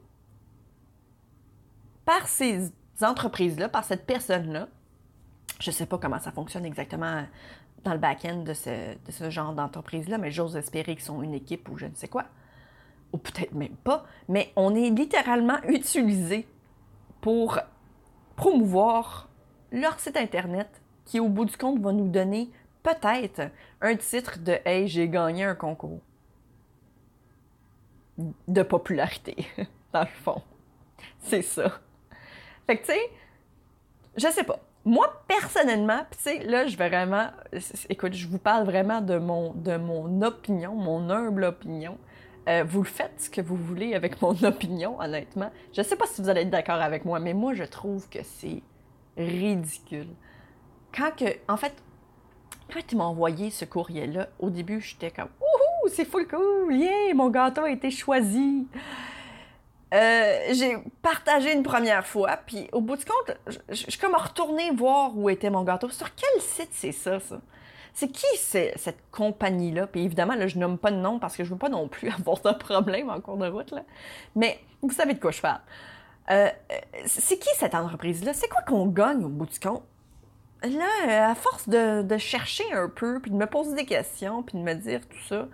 par 2.04 2.28
ces 2.28 2.72
entreprises-là, 3.00 3.68
par 3.68 3.84
cette 3.84 4.06
personne-là. 4.06 4.68
Je 5.60 5.70
ne 5.70 5.74
sais 5.74 5.86
pas 5.86 5.98
comment 5.98 6.18
ça 6.18 6.32
fonctionne 6.32 6.64
exactement 6.64 7.24
dans 7.84 7.92
le 7.92 7.98
back-end 7.98 8.42
de 8.44 8.54
ce, 8.54 9.30
genre 9.30 9.52
d'entreprise-là, 9.54 10.18
mais 10.18 10.30
j'ose 10.30 10.56
espérer 10.56 10.94
qu'ils 10.94 11.04
sont 11.04 11.22
une 11.22 11.34
équipe 11.34 11.68
ou 11.68 11.76
je 11.78 11.86
ne 11.86 11.94
sais 11.94 12.08
quoi. 12.08 12.24
ou 13.12 13.18
peut-être 13.18 13.52
même 13.54 13.76
pas, 13.76 14.04
mais 14.28 14.52
on 14.56 14.74
est 14.74 14.90
littéralement 14.90 15.58
utilisé 15.68 16.46
pour 17.20 17.58
promouvoir 18.36 19.28
leur 19.70 19.98
site 20.00 20.16
Internet 20.16 20.68
qui, 21.04 21.20
au 21.20 21.28
bout 21.28 21.44
du 21.44 21.56
compte, 21.56 21.80
va 21.80 21.92
nous 21.92 22.08
donner 22.08 22.50
peut-être 22.82 23.50
un 23.80 23.96
titre 23.96 24.38
de 24.38 24.58
Hey, 24.64 24.88
j'ai 24.88 25.08
gagné 25.08 25.44
un 25.44 25.54
concours 25.54 26.00
de 28.18 28.62
popularité, 28.62 29.46
dans 29.92 30.02
le 30.02 30.06
fond. 30.06 30.42
C'est 31.20 31.42
ça. 31.42 31.80
Fait 32.66 32.76
que, 32.76 32.86
tu 32.86 32.92
sais, 32.92 33.10
je 34.16 34.28
sais 34.28 34.44
pas. 34.44 34.60
Moi, 34.84 35.06
personnellement, 35.28 36.00
tu 36.10 36.18
sais, 36.18 36.38
là, 36.44 36.66
je 36.66 36.76
vais 36.76 36.88
vraiment. 36.88 37.28
Écoute, 37.88 38.14
je 38.14 38.26
vous 38.26 38.38
parle 38.38 38.64
vraiment 38.64 39.00
de 39.00 39.16
mon, 39.16 39.52
de 39.52 39.76
mon 39.76 40.22
opinion, 40.22 40.74
mon 40.74 41.08
humble 41.08 41.44
opinion. 41.44 41.98
Euh, 42.48 42.64
vous 42.66 42.82
faites 42.82 43.12
ce 43.18 43.30
que 43.30 43.40
vous 43.40 43.56
voulez 43.56 43.94
avec 43.94 44.20
mon 44.22 44.36
opinion, 44.42 45.00
honnêtement. 45.00 45.50
Je 45.72 45.82
sais 45.82 45.96
pas 45.96 46.06
si 46.06 46.20
vous 46.20 46.28
allez 46.28 46.42
être 46.42 46.50
d'accord 46.50 46.80
avec 46.80 47.04
moi, 47.04 47.20
mais 47.20 47.34
moi, 47.34 47.54
je 47.54 47.64
trouve 47.64 48.08
que 48.08 48.18
c'est 48.22 48.62
ridicule. 49.16 50.08
Quand 50.92 51.14
que. 51.16 51.36
En 51.48 51.56
fait, 51.56 51.74
quand 52.72 52.80
tu 52.86 52.96
m'as 52.96 53.04
envoyé 53.04 53.50
ce 53.50 53.64
courrier-là, 53.64 54.28
au 54.38 54.50
début, 54.50 54.80
j'étais 54.80 55.10
comme 55.10 55.28
Wouhou, 55.40 55.88
c'est 55.88 56.04
full 56.04 56.26
cool, 56.26 56.74
yeah, 56.74 57.14
mon 57.14 57.28
gâteau 57.28 57.62
a 57.62 57.70
été 57.70 57.90
choisi. 57.90 58.66
Euh, 59.92 60.38
j'ai 60.52 60.78
partagé 61.02 61.52
une 61.52 61.62
première 61.62 62.06
fois, 62.06 62.38
puis 62.46 62.68
au 62.72 62.80
bout 62.80 62.96
du 62.96 63.04
compte, 63.04 63.36
je 63.68 63.74
suis 63.74 63.98
comme 63.98 64.14
retourner 64.14 64.70
voir 64.70 65.16
où 65.16 65.28
était 65.28 65.50
mon 65.50 65.64
gâteau. 65.64 65.90
Sur 65.90 66.14
quel 66.14 66.40
site 66.40 66.70
c'est 66.72 66.92
ça, 66.92 67.20
ça? 67.20 67.40
C'est 67.94 68.08
qui 68.08 68.26
cette 68.36 69.02
compagnie-là? 69.10 69.86
Puis 69.86 70.02
évidemment, 70.02 70.34
là, 70.34 70.46
je 70.46 70.58
nomme 70.58 70.78
pas 70.78 70.90
de 70.90 70.96
nom 70.96 71.18
parce 71.18 71.36
que 71.36 71.44
je 71.44 71.50
veux 71.50 71.58
pas 71.58 71.68
non 71.68 71.88
plus 71.88 72.08
avoir 72.18 72.40
de 72.40 72.52
problème 72.52 73.10
en 73.10 73.20
cours 73.20 73.36
de 73.36 73.48
route. 73.48 73.70
Là. 73.70 73.82
Mais 74.34 74.60
vous 74.80 74.90
savez 74.90 75.14
de 75.14 75.20
quoi 75.20 75.30
je 75.30 75.42
parle. 75.42 75.60
Euh, 76.30 76.48
c'est 77.04 77.38
qui 77.38 77.48
cette 77.56 77.74
entreprise-là? 77.74 78.32
C'est 78.32 78.48
quoi 78.48 78.62
qu'on 78.62 78.86
gagne 78.86 79.24
au 79.24 79.28
bout 79.28 79.46
du 79.46 79.60
compte? 79.60 79.82
Là, 80.62 81.30
à 81.30 81.34
force 81.34 81.68
de, 81.68 82.16
chercher 82.18 82.72
un 82.72 82.88
peu, 82.88 83.20
puis 83.20 83.32
de 83.32 83.36
me 83.36 83.46
poser 83.46 83.74
des 83.74 83.84
questions, 83.84 84.42
puis 84.44 84.56
de 84.56 84.62
me 84.62 84.74
dire 84.74 85.00
tout 85.08 85.22
ça, 85.28 85.48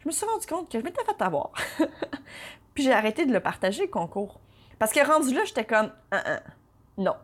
je 0.00 0.08
me 0.08 0.12
suis 0.12 0.26
rendu 0.26 0.46
compte 0.46 0.70
que 0.70 0.80
je 0.80 0.84
m'étais 0.84 1.04
fait 1.04 1.22
avoir. 1.22 1.52
j'ai 2.82 2.92
arrêté 2.92 3.26
de 3.26 3.32
le 3.32 3.40
partager, 3.40 3.82
le 3.82 3.88
concours. 3.88 4.40
Parce 4.78 4.92
que 4.92 5.04
rendu 5.06 5.34
là, 5.34 5.40
j'étais 5.44 5.64
comme, 5.64 5.90
ah, 6.10 6.22
ah, 6.24 6.40
non, 6.96 7.16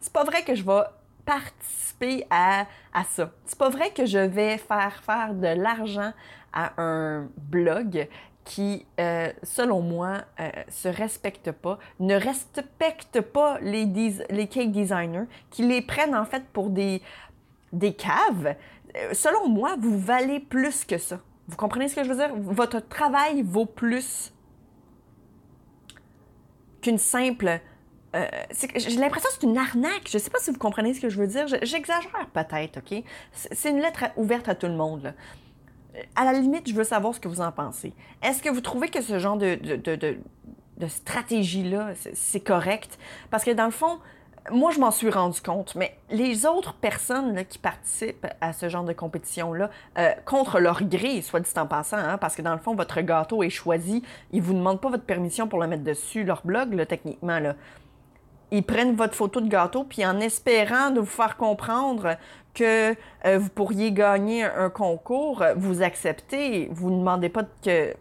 c'est 0.00 0.12
pas 0.12 0.24
vrai 0.24 0.42
que 0.42 0.54
je 0.54 0.62
vais 0.62 0.82
participer 1.24 2.26
à, 2.30 2.66
à 2.92 3.04
ça. 3.04 3.30
C'est 3.44 3.58
pas 3.58 3.68
vrai 3.70 3.90
que 3.90 4.06
je 4.06 4.18
vais 4.18 4.58
faire 4.58 5.02
faire 5.04 5.34
de 5.34 5.48
l'argent 5.48 6.12
à 6.52 6.72
un 6.80 7.28
blog 7.36 8.08
qui, 8.44 8.86
euh, 8.98 9.30
selon 9.42 9.82
moi, 9.82 10.22
euh, 10.40 10.50
se 10.70 10.88
respecte 10.88 11.52
pas, 11.52 11.78
ne 12.00 12.14
respecte 12.14 13.20
pas 13.20 13.58
les, 13.60 13.84
les 14.30 14.46
cake 14.46 14.72
designers, 14.72 15.26
qui 15.50 15.64
les 15.64 15.82
prennent 15.82 16.16
en 16.16 16.24
fait 16.24 16.44
pour 16.54 16.70
des, 16.70 17.02
des 17.74 17.92
caves. 17.92 18.54
Euh, 18.96 19.12
selon 19.12 19.48
moi, 19.48 19.76
vous 19.78 19.98
valez 19.98 20.40
plus 20.40 20.86
que 20.86 20.96
ça. 20.96 21.20
Vous 21.46 21.56
comprenez 21.56 21.88
ce 21.88 21.96
que 21.96 22.04
je 22.04 22.08
veux 22.08 22.16
dire? 22.16 22.30
Votre 22.36 22.80
travail 22.80 23.42
vaut 23.42 23.66
plus 23.66 24.32
qu'une 26.80 26.98
simple 26.98 27.60
euh, 28.16 28.26
j'ai 28.54 28.96
l'impression 28.96 29.28
que 29.28 29.36
c'est 29.40 29.46
une 29.46 29.58
arnaque. 29.58 30.08
Je 30.08 30.16
ne 30.16 30.22
sais 30.22 30.30
pas 30.30 30.38
si 30.38 30.50
vous 30.50 30.58
comprenez 30.58 30.94
ce 30.94 31.00
que 31.00 31.10
je 31.10 31.18
veux 31.18 31.26
dire. 31.26 31.46
J'exagère 31.62 32.26
peut-être, 32.32 32.78
OK? 32.78 33.02
C'est 33.32 33.70
une 33.70 33.80
lettre 33.80 34.04
ouverte 34.16 34.48
à 34.48 34.54
tout 34.54 34.66
le 34.66 34.74
monde. 34.74 35.14
À 36.16 36.24
la 36.24 36.32
limite, 36.32 36.68
je 36.68 36.74
veux 36.74 36.84
savoir 36.84 37.14
ce 37.14 37.20
que 37.20 37.28
vous 37.28 37.40
en 37.40 37.52
pensez. 37.52 37.92
Est-ce 38.22 38.42
que 38.42 38.48
vous 38.48 38.60
trouvez 38.60 38.88
que 38.88 39.02
ce 39.02 39.18
genre 39.18 39.36
de, 39.36 39.56
de 39.56 40.86
stratégie-là, 40.86 41.90
c'est 42.14 42.40
correct? 42.40 42.98
Parce 43.30 43.44
que 43.44 43.50
dans 43.50 43.66
le 43.66 43.72
fond, 43.72 43.98
moi, 44.50 44.70
je 44.70 44.80
m'en 44.80 44.90
suis 44.90 45.10
rendu 45.10 45.40
compte, 45.40 45.74
mais 45.74 45.96
les 46.10 46.46
autres 46.46 46.74
personnes 46.74 47.44
qui 47.46 47.58
participent 47.58 48.26
à 48.40 48.52
ce 48.52 48.68
genre 48.68 48.84
de 48.84 48.92
compétition-là, 48.92 49.70
euh, 49.98 50.10
contre 50.24 50.58
leur 50.58 50.82
gré, 50.84 51.22
soit 51.22 51.40
dit 51.40 51.50
en 51.56 51.66
passant, 51.66 51.98
hein, 51.98 52.18
parce 52.18 52.36
que 52.36 52.42
dans 52.42 52.52
le 52.52 52.58
fond, 52.58 52.74
votre 52.74 53.00
gâteau 53.00 53.42
est 53.42 53.50
choisi, 53.50 54.02
ils 54.32 54.40
ne 54.40 54.44
vous 54.44 54.54
demandent 54.54 54.80
pas 54.80 54.90
votre 54.90 55.04
permission 55.04 55.48
pour 55.48 55.60
le 55.60 55.66
mettre 55.66 55.84
dessus, 55.84 56.24
leur 56.24 56.42
blog, 56.44 56.86
techniquement. 56.86 57.38
Ils 58.50 58.62
prennent 58.62 58.94
votre 58.94 59.14
photo 59.14 59.40
de 59.40 59.48
gâteau, 59.48 59.84
puis 59.84 60.04
en 60.06 60.20
espérant 60.20 60.90
de 60.90 61.00
vous 61.00 61.06
faire 61.06 61.36
comprendre 61.36 62.16
que 62.54 62.94
euh, 63.24 63.38
vous 63.38 63.50
pourriez 63.50 63.92
gagner 63.92 64.44
un 64.44 64.70
concours, 64.70 65.44
vous 65.56 65.82
acceptez, 65.82 66.68
vous 66.72 66.90
ne 66.90 66.98
demandez 66.98 67.28
pas 67.28 67.44
que 67.64 67.94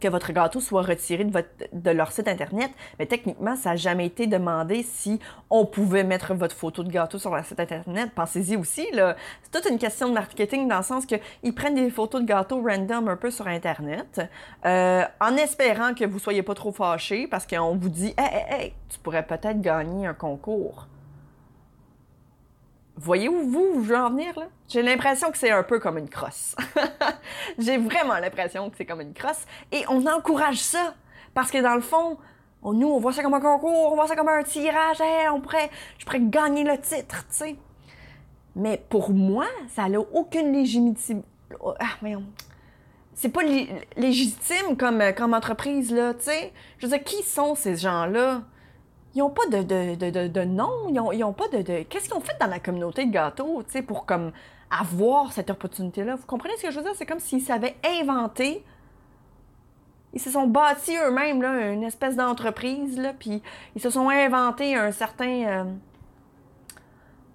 que 0.00 0.08
votre 0.08 0.32
gâteau 0.32 0.60
soit 0.60 0.82
retiré 0.82 1.24
de, 1.24 1.32
votre, 1.32 1.48
de 1.72 1.90
leur 1.90 2.12
site 2.12 2.28
Internet, 2.28 2.70
mais 2.98 3.06
techniquement, 3.06 3.56
ça 3.56 3.70
n'a 3.70 3.76
jamais 3.76 4.06
été 4.06 4.26
demandé 4.26 4.82
si 4.82 5.20
on 5.50 5.66
pouvait 5.66 6.04
mettre 6.04 6.34
votre 6.34 6.56
photo 6.56 6.82
de 6.82 6.90
gâteau 6.90 7.18
sur 7.18 7.34
leur 7.34 7.44
site 7.44 7.60
Internet. 7.60 8.10
Pensez-y 8.14 8.56
aussi, 8.56 8.86
là. 8.92 9.16
C'est 9.42 9.50
toute 9.50 9.70
une 9.70 9.78
question 9.78 10.08
de 10.08 10.14
marketing 10.14 10.68
dans 10.68 10.78
le 10.78 10.82
sens 10.82 11.06
qu'ils 11.06 11.54
prennent 11.54 11.74
des 11.74 11.90
photos 11.90 12.22
de 12.22 12.26
gâteau 12.26 12.62
random 12.62 13.08
un 13.08 13.16
peu 13.16 13.30
sur 13.30 13.46
Internet, 13.46 14.20
euh, 14.64 15.02
en 15.20 15.36
espérant 15.36 15.94
que 15.94 16.04
vous 16.04 16.18
soyez 16.18 16.42
pas 16.42 16.54
trop 16.54 16.72
fâchés 16.72 17.26
parce 17.26 17.46
qu'on 17.46 17.76
vous 17.76 17.88
dit, 17.88 18.14
hey, 18.16 18.26
hey, 18.32 18.44
hey, 18.48 18.72
tu 18.88 18.98
pourrais 18.98 19.26
peut-être 19.26 19.60
gagner 19.60 20.06
un 20.06 20.14
concours. 20.14 20.86
Voyez-vous, 22.96 23.50
vous, 23.50 23.72
vous 23.74 23.82
veux 23.82 23.96
en 23.96 24.10
venir, 24.10 24.38
là? 24.38 24.46
J'ai 24.68 24.82
l'impression 24.82 25.30
que 25.30 25.38
c'est 25.38 25.50
un 25.50 25.64
peu 25.64 25.80
comme 25.80 25.98
une 25.98 26.08
crosse. 26.08 26.54
J'ai 27.58 27.76
vraiment 27.76 28.14
l'impression 28.14 28.70
que 28.70 28.76
c'est 28.76 28.86
comme 28.86 29.00
une 29.00 29.14
crosse. 29.14 29.46
Et 29.72 29.84
on 29.88 30.06
encourage 30.06 30.58
ça. 30.58 30.94
Parce 31.34 31.50
que 31.50 31.58
dans 31.58 31.74
le 31.74 31.80
fond, 31.80 32.18
nous, 32.62 32.88
on 32.88 32.98
voit 32.98 33.12
ça 33.12 33.22
comme 33.22 33.34
un 33.34 33.40
concours, 33.40 33.92
on 33.92 33.96
voit 33.96 34.06
ça 34.06 34.16
comme 34.16 34.28
un 34.28 34.42
tirage. 34.42 34.98
on 35.32 35.40
pourrait, 35.40 35.70
je 35.98 36.06
pourrais 36.06 36.20
gagner 36.20 36.64
le 36.64 36.78
titre, 36.78 37.26
tu 37.28 37.34
sais. 37.34 37.56
Mais 38.56 38.82
pour 38.88 39.10
moi, 39.10 39.46
ça 39.74 39.88
n'a 39.88 39.98
aucune 39.98 40.52
légitimité. 40.52 41.16
Ah. 41.80 42.06
C'est 43.14 43.28
pas 43.28 43.42
légitime 43.96 44.76
comme, 44.78 45.02
comme 45.16 45.34
entreprise, 45.34 45.92
là, 45.92 46.14
tu 46.14 46.24
sais. 46.24 46.52
Je 46.78 46.86
veux 46.86 46.96
dire, 46.96 47.04
qui 47.04 47.22
sont 47.22 47.54
ces 47.54 47.76
gens-là? 47.76 48.42
Ils 49.14 49.18
n'ont 49.18 49.30
pas 49.30 49.46
de, 49.46 49.62
de, 49.62 50.26
de, 50.26 50.44
nom, 50.44 50.88
ils 51.12 51.18
n'ont 51.20 51.32
pas 51.32 51.46
de... 51.48 51.62
Qu'est-ce 51.84 52.08
qu'ils 52.08 52.14
ont 52.14 52.20
fait 52.20 52.36
dans 52.40 52.48
la 52.48 52.58
communauté 52.58 53.06
de 53.06 53.12
gâteaux, 53.12 53.62
tu 53.62 53.70
sais, 53.70 53.82
pour 53.82 54.06
comme 54.06 54.32
avoir 54.70 55.32
cette 55.32 55.50
opportunité-là? 55.50 56.16
Vous 56.16 56.26
comprenez 56.26 56.56
ce 56.56 56.62
que 56.62 56.70
je 56.72 56.78
veux 56.78 56.82
dire? 56.82 56.94
C'est 56.96 57.06
comme 57.06 57.20
s'ils 57.20 57.42
savaient 57.42 57.76
inventer... 58.00 58.64
Ils 60.12 60.20
se 60.20 60.30
sont 60.30 60.46
bâtis 60.46 60.96
eux-mêmes, 60.96 61.42
là, 61.42 61.72
une 61.72 61.82
espèce 61.82 62.14
d'entreprise, 62.14 62.98
là, 62.98 63.12
puis 63.18 63.42
ils 63.74 63.82
se 63.82 63.90
sont 63.90 64.08
inventés 64.08 64.74
un 64.76 64.92
certain... 64.92 65.44
Euh, 65.44 65.64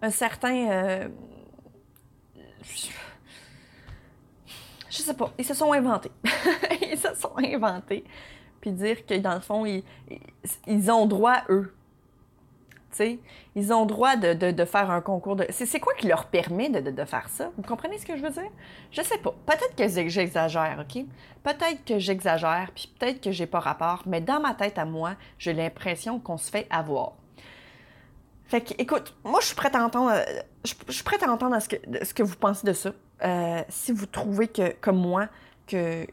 un 0.01 0.11
certain... 0.11 0.69
Euh, 0.69 1.07
je 4.89 4.97
sais 4.97 5.13
pas, 5.13 5.31
ils 5.37 5.45
se 5.45 5.53
sont 5.53 5.71
inventés. 5.71 6.11
ils 6.81 6.97
se 6.97 7.13
sont 7.15 7.37
inventés 7.37 8.03
puis 8.61 8.71
dire 8.71 9.05
que 9.05 9.15
dans 9.15 9.33
le 9.33 9.39
fond, 9.39 9.65
ils, 9.65 9.83
ils 10.67 10.91
ont 10.91 11.05
droit, 11.05 11.37
eux. 11.49 11.73
sais, 12.91 13.19
ils 13.55 13.73
ont 13.73 13.85
droit 13.85 14.15
de, 14.15 14.33
de, 14.33 14.65
faire 14.65 14.91
un 14.91 15.01
concours 15.01 15.35
de. 15.35 15.45
C'est 15.49 15.79
quoi 15.79 15.93
qui 15.95 16.07
leur 16.07 16.25
permet 16.25 16.69
de, 16.69 16.91
de, 16.91 17.05
faire 17.05 17.29
ça? 17.29 17.51
Vous 17.57 17.63
comprenez 17.63 17.97
ce 17.97 18.05
que 18.05 18.17
je 18.17 18.21
veux 18.21 18.31
dire? 18.31 18.49
Je 18.91 19.01
sais 19.01 19.17
pas. 19.17 19.33
Peut-être 19.45 19.75
que 19.75 19.87
j'exagère, 20.09 20.83
OK? 20.87 21.03
Peut-être 21.43 21.85
que 21.85 21.99
j'exagère, 21.99 22.71
puis 22.73 22.93
peut-être 22.99 23.21
que 23.21 23.31
j'ai 23.31 23.47
pas 23.47 23.59
rapport, 23.59 24.03
mais 24.05 24.21
dans 24.21 24.39
ma 24.39 24.53
tête 24.53 24.77
à 24.77 24.85
moi, 24.85 25.15
j'ai 25.37 25.53
l'impression 25.53 26.19
qu'on 26.19 26.37
se 26.37 26.49
fait 26.49 26.67
avoir. 26.69 27.13
Fait 28.45 28.61
que, 28.61 28.73
écoute, 28.79 29.15
moi, 29.23 29.39
je 29.41 29.47
suis 29.47 29.55
prête 29.55 29.75
à 29.75 29.85
entendre, 29.85 30.11
euh, 30.11 30.41
je, 30.65 30.73
suis 30.91 31.03
prête 31.03 31.21
à 31.21 31.31
entendre 31.31 31.59
ce, 31.61 31.69
que, 31.69 31.77
ce 32.03 32.13
que 32.15 32.23
vous 32.23 32.35
pensez 32.35 32.65
de 32.65 32.73
ça. 32.73 32.91
Euh, 33.23 33.61
si 33.69 33.91
vous 33.91 34.07
trouvez 34.07 34.47
que, 34.47 34.73
comme 34.81 34.97
moi, 34.97 35.27
que, 35.67 36.07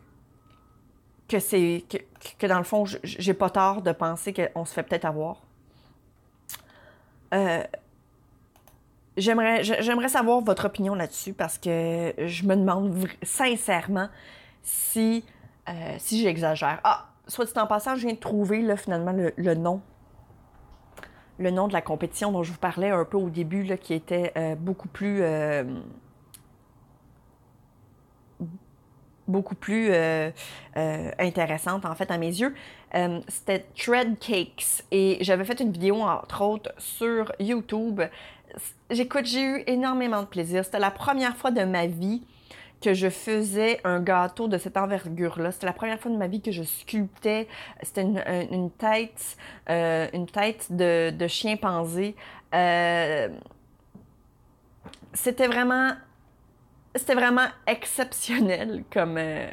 que 1.28 1.38
c'est 1.38 1.85
que, 2.38 2.47
dans 2.47 2.59
le 2.59 2.64
fond, 2.64 2.85
j'ai 3.02 3.35
pas 3.35 3.50
tort 3.50 3.83
de 3.83 3.92
penser 3.92 4.33
qu'on 4.33 4.64
se 4.64 4.73
fait 4.73 4.83
peut-être 4.83 5.04
avoir. 5.04 5.42
Euh, 7.35 7.62
j'aimerais, 9.16 9.64
j'aimerais 9.64 10.09
savoir 10.09 10.40
votre 10.40 10.66
opinion 10.66 10.95
là-dessus 10.95 11.33
parce 11.33 11.59
que 11.59 12.14
je 12.18 12.45
me 12.45 12.54
demande 12.54 13.09
sincèrement 13.23 14.09
si, 14.62 15.25
euh, 15.68 15.97
si 15.99 16.23
j'exagère. 16.23 16.80
Ah, 16.85 17.09
soit 17.26 17.47
dit 17.47 17.59
en 17.59 17.66
passant, 17.66 17.97
je 17.97 18.06
viens 18.06 18.14
de 18.14 18.21
trouver 18.21 18.62
là, 18.62 18.76
finalement 18.76 19.12
le, 19.12 19.54
nom. 19.54 19.80
Le 21.38 21.50
nom 21.50 21.66
de 21.66 21.73
la 21.73 21.83
compétition 21.83 22.30
dont 22.30 22.42
je 22.42 22.52
vous 22.52 22.59
parlais 22.59 22.90
un 22.90 23.04
peu 23.04 23.16
au 23.16 23.30
début, 23.30 23.64
là, 23.64 23.76
qui 23.76 23.95
était 23.95 24.33
euh, 24.37 24.54
beaucoup 24.54 24.88
plus 24.88 25.23
beaucoup 29.28 29.54
plus 29.54 29.88
euh, 29.90 30.30
euh, 30.76 31.11
intéressante 31.18 31.85
en 31.85 31.95
fait 31.95 32.11
à 32.11 32.18
mes 32.18 32.28
yeux. 32.28 32.54
Euh, 32.95 33.21
c'était 33.28 33.66
Tread 33.76 34.18
Cakes 34.18 34.85
et 34.90 35.18
j'avais 35.21 35.45
fait 35.45 35.61
une 35.61 35.73
vidéo 35.73 36.00
entre 36.02 36.42
autres 36.42 36.73
sur 36.78 37.33
YouTube. 37.40 38.00
J'écoute, 38.90 39.26
j'ai 39.26 39.42
eu 39.42 39.64
énormément 39.66 40.23
de 40.23 40.26
plaisir. 40.26 40.64
C'était 40.64 40.78
la 40.78 40.90
première 40.90 41.37
fois 41.37 41.50
de 41.50 41.64
ma 41.64 41.87
vie 41.87 42.23
que 42.80 42.95
je 42.95 43.09
faisais 43.09 43.80
un 43.85 44.00
gâteau 44.00 44.49
de 44.49 44.59
cette 44.59 44.76
envergure-là. 44.76 45.50
C'était 45.50 45.66
la 45.66 45.73
première 45.73 45.99
fois 45.99 46.11
de 46.11 46.16
ma 46.16 46.28
vie 46.28 46.40
que 46.40 46.52
je 46.52 46.62
sculptais. 46.62 47.49
C'était 47.83 48.02
une, 48.02 48.71
tête, 48.71 49.37
euh, 49.71 50.06
une 50.12 50.26
tête 50.26 50.66
de, 50.71 51.11
de 51.11 51.26
chimpanzé. 51.26 52.14
C'était 55.12 55.47
vraiment, 55.47 55.92
c'était 56.96 57.14
vraiment 57.14 57.46
exceptionnel 57.66 58.84
comme, 58.92 59.16
euh, 59.18 59.48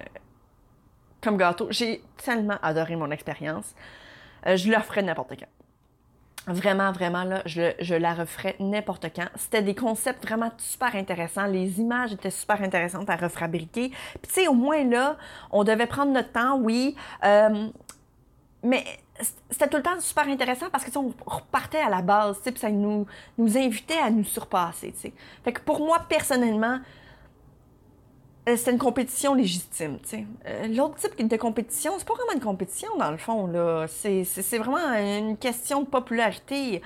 comme 1.21 1.37
gâteau. 1.37 1.67
J'ai 1.69 2.03
tellement 2.17 2.57
adoré 2.61 2.95
mon 2.95 3.11
expérience. 3.11 3.73
je 4.45 4.69
le 4.69 4.77
referais 4.77 5.01
n'importe 5.01 5.35
quand. 5.39 5.47
Vraiment, 6.45 6.91
vraiment, 6.91 7.23
là, 7.23 7.41
je, 7.45 7.71
je 7.79 7.95
la 7.95 8.13
referais 8.13 8.57
n'importe 8.59 9.07
quand. 9.15 9.27
C'était 9.35 9.61
des 9.61 9.75
concepts 9.75 10.25
vraiment 10.25 10.51
super 10.57 10.93
intéressants. 10.95 11.45
Les 11.45 11.79
images 11.79 12.11
étaient 12.11 12.31
super 12.31 12.61
intéressantes 12.61 13.09
à 13.09 13.15
refabriquer. 13.15 13.89
Puis, 13.89 14.27
tu 14.27 14.33
sais, 14.33 14.47
au 14.49 14.53
moins, 14.53 14.83
là, 14.83 15.15
on 15.51 15.63
devait 15.63 15.87
prendre 15.87 16.11
notre 16.11 16.33
temps, 16.33 16.57
oui. 16.57 16.97
Euh, 17.23 17.69
mais 18.61 18.83
c'était 19.49 19.69
tout 19.69 19.77
le 19.77 19.83
temps 19.83 19.97
super 20.01 20.27
intéressant 20.27 20.69
parce 20.69 20.83
que, 20.83 20.89
tu 20.89 20.99
sais, 20.99 20.99
on 20.99 21.13
repartait 21.25 21.79
à 21.79 21.89
la 21.89 22.01
base, 22.01 22.37
tu 22.37 22.43
sais, 22.43 22.51
puis 22.51 22.59
ça 22.59 22.69
nous, 22.69 23.05
nous 23.37 23.57
invitait 23.57 23.99
à 23.99 24.09
nous 24.09 24.25
surpasser, 24.25 24.91
tu 24.91 24.99
sais. 24.99 25.13
Fait 25.45 25.53
que 25.53 25.61
pour 25.61 25.79
moi, 25.79 26.05
personnellement, 26.09 26.79
euh, 28.49 28.57
c'était 28.57 28.71
une 28.71 28.77
compétition 28.77 29.33
légitime. 29.33 29.99
Euh, 30.45 30.67
l'autre 30.67 30.95
type 30.95 31.27
de 31.27 31.37
compétition, 31.37 31.93
c'est 31.97 32.07
pas 32.07 32.13
vraiment 32.13 32.33
une 32.33 32.41
compétition, 32.41 32.89
dans 32.97 33.11
le 33.11 33.17
fond, 33.17 33.47
là. 33.47 33.85
C'est, 33.87 34.57
vraiment 34.57 34.93
une 34.93 35.37
question 35.37 35.81
de 35.81 35.87
popularité. 35.87 36.81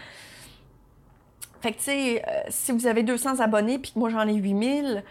Fait 1.61 1.71
que, 1.71 1.77
tu 1.77 1.83
sais, 1.85 2.21
euh, 2.27 2.41
si 2.49 2.71
vous 2.71 2.85
avez 2.85 3.01
200 3.01 3.39
abonnés 3.39 3.79
puis 3.79 3.91
que 3.91 3.97
moi 3.97 4.09
j'en 4.09 4.27
ai 4.27 4.35
8000, 4.35 5.03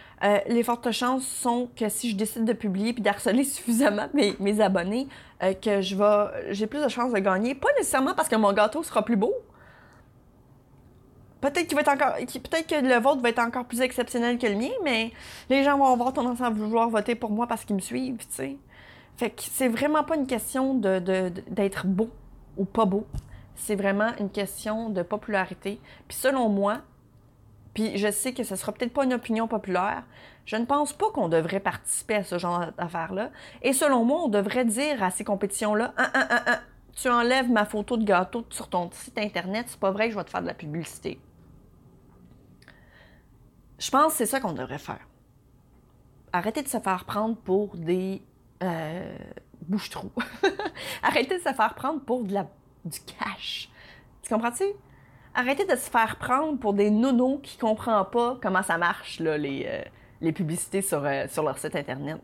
les 0.46 0.62
fortes 0.62 0.92
chances 0.92 1.26
sont 1.26 1.68
que 1.74 1.88
si 1.88 2.10
je 2.10 2.16
décide 2.16 2.44
de 2.44 2.52
publier 2.52 2.92
puis 2.92 3.02
d'harceler 3.02 3.42
suffisamment 3.44 4.08
mes, 4.14 4.36
mes 4.38 4.60
abonnés, 4.60 5.08
que 5.40 5.82
je 5.82 5.96
vais, 5.96 6.52
j'ai 6.54 6.68
plus 6.68 6.82
de 6.82 6.88
chances 6.88 7.12
de 7.12 7.18
gagner. 7.18 7.56
Pas 7.56 7.68
nécessairement 7.76 8.14
parce 8.14 8.28
que 8.28 8.36
mon 8.36 8.52
gâteau 8.52 8.84
sera 8.84 9.04
plus 9.04 9.16
beau, 9.16 9.34
Peut-être 11.40 11.66
qu'il 11.66 11.74
va 11.74 11.82
être 11.82 11.92
encore. 11.92 12.14
Peut-être 12.14 12.66
que 12.66 12.86
le 12.86 13.00
vote 13.00 13.20
va 13.20 13.28
être 13.28 13.38
encore 13.38 13.66
plus 13.66 13.80
exceptionnel 13.80 14.38
que 14.38 14.46
le 14.46 14.56
mien, 14.56 14.70
mais 14.82 15.12
les 15.50 15.62
gens 15.64 15.76
vont 15.76 15.92
avoir 15.92 16.12
tendance 16.12 16.40
à 16.40 16.50
vouloir 16.50 16.88
voter 16.88 17.14
pour 17.14 17.30
moi 17.30 17.46
parce 17.46 17.64
qu'ils 17.64 17.76
me 17.76 17.80
suivent, 17.80 18.18
tu 18.18 18.26
sais. 18.30 18.56
Fait 19.16 19.30
que 19.30 19.42
c'est 19.42 19.68
vraiment 19.68 20.04
pas 20.04 20.16
une 20.16 20.26
question 20.26 20.74
de, 20.74 20.98
d'être 21.48 21.86
beau 21.86 22.10
ou 22.56 22.64
pas 22.64 22.84
beau. 22.84 23.06
C'est 23.54 23.76
vraiment 23.76 24.10
une 24.20 24.30
question 24.30 24.90
de 24.90 25.02
popularité. 25.02 25.80
Puis 26.08 26.16
selon 26.18 26.48
moi, 26.48 26.82
puis 27.72 27.96
je 27.96 28.10
sais 28.10 28.32
que 28.32 28.42
ce 28.42 28.56
sera 28.56 28.72
peut-être 28.72 28.92
pas 28.92 29.04
une 29.04 29.14
opinion 29.14 29.48
populaire, 29.48 30.02
je 30.44 30.56
ne 30.56 30.64
pense 30.64 30.92
pas 30.92 31.10
qu'on 31.10 31.28
devrait 31.28 31.60
participer 31.60 32.16
à 32.16 32.24
ce 32.24 32.38
genre 32.38 32.66
d'affaires-là. 32.78 33.30
Et 33.62 33.72
selon 33.72 34.04
moi, 34.04 34.22
on 34.24 34.28
devrait 34.28 34.64
dire 34.64 35.02
à 35.02 35.10
ces 35.10 35.24
compétitions-là, 35.24 35.92
tu 36.96 37.08
enlèves 37.10 37.50
ma 37.50 37.66
photo 37.66 37.96
de 37.96 38.04
gâteau 38.04 38.44
sur 38.50 38.68
ton 38.68 38.90
site 38.90 39.18
internet, 39.18 39.66
c'est 39.68 39.78
pas 39.78 39.90
vrai 39.90 40.06
que 40.06 40.14
je 40.14 40.18
vais 40.18 40.24
te 40.24 40.30
faire 40.30 40.42
de 40.42 40.46
la 40.46 40.54
publicité. 40.54 41.20
Je 43.78 43.90
pense 43.90 44.12
que 44.12 44.18
c'est 44.18 44.26
ça 44.26 44.40
qu'on 44.40 44.54
devrait 44.54 44.78
faire. 44.78 45.06
Arrêtez 46.32 46.62
de 46.62 46.68
se 46.68 46.78
faire 46.80 47.04
prendre 47.04 47.36
pour 47.36 47.76
des 47.76 48.22
euh, 48.62 49.16
bouche-trous. 49.60 50.12
Arrêtez 51.02 51.38
de 51.38 51.42
se 51.42 51.52
faire 51.52 51.74
prendre 51.74 52.00
pour 52.00 52.24
de 52.24 52.32
la, 52.32 52.46
du 52.84 52.98
cash. 53.00 53.68
Tu 54.22 54.32
comprends-tu? 54.32 54.64
Arrêtez 55.34 55.66
de 55.66 55.76
se 55.76 55.90
faire 55.90 56.16
prendre 56.16 56.58
pour 56.58 56.72
des 56.72 56.90
nonos 56.90 57.40
qui 57.42 57.56
ne 57.58 57.60
comprennent 57.60 58.04
pas 58.10 58.38
comment 58.40 58.62
ça 58.62 58.78
marche, 58.78 59.20
là, 59.20 59.36
les, 59.36 59.66
euh, 59.68 59.82
les 60.22 60.32
publicités 60.32 60.80
sur, 60.80 61.04
euh, 61.04 61.26
sur 61.28 61.42
leur 61.42 61.58
site 61.58 61.76
Internet. 61.76 62.22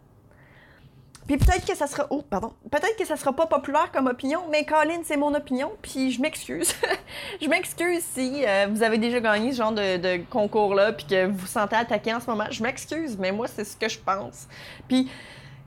Puis 1.27 1.37
peut-être 1.37 1.65
que 1.65 1.77
ça 1.77 1.87
sera. 1.87 2.07
Oh, 2.11 2.23
pardon. 2.23 2.53
Peut-être 2.71 2.97
que 2.97 3.05
ça 3.05 3.17
sera 3.17 3.33
pas 3.33 3.47
populaire 3.47 3.91
comme 3.93 4.07
opinion, 4.07 4.43
mais 4.51 4.65
Colin, 4.65 5.01
c'est 5.05 5.17
mon 5.17 5.35
opinion, 5.35 5.73
puis 5.81 6.11
je 6.11 6.21
m'excuse. 6.21 6.75
je 7.41 7.49
m'excuse 7.49 8.03
si 8.03 8.45
euh, 8.45 8.67
vous 8.71 8.83
avez 8.83 8.99
déjà 8.99 9.21
gagné 9.21 9.53
ce 9.53 9.59
genre 9.59 9.73
de, 9.73 10.25
concours-là, 10.25 10.93
puis 10.93 11.07
que 11.07 11.27
vous 11.27 11.37
vous 11.37 11.47
sentez 11.47 11.77
attaqué 11.77 12.13
en 12.13 12.21
ce 12.21 12.29
moment. 12.29 12.45
Je 12.51 12.63
m'excuse, 12.63 13.17
mais 13.19 13.31
moi, 13.31 13.47
c'est 13.47 13.65
ce 13.65 13.77
que 13.77 13.89
je 13.89 13.99
pense. 13.99 14.49
Puis 14.89 15.11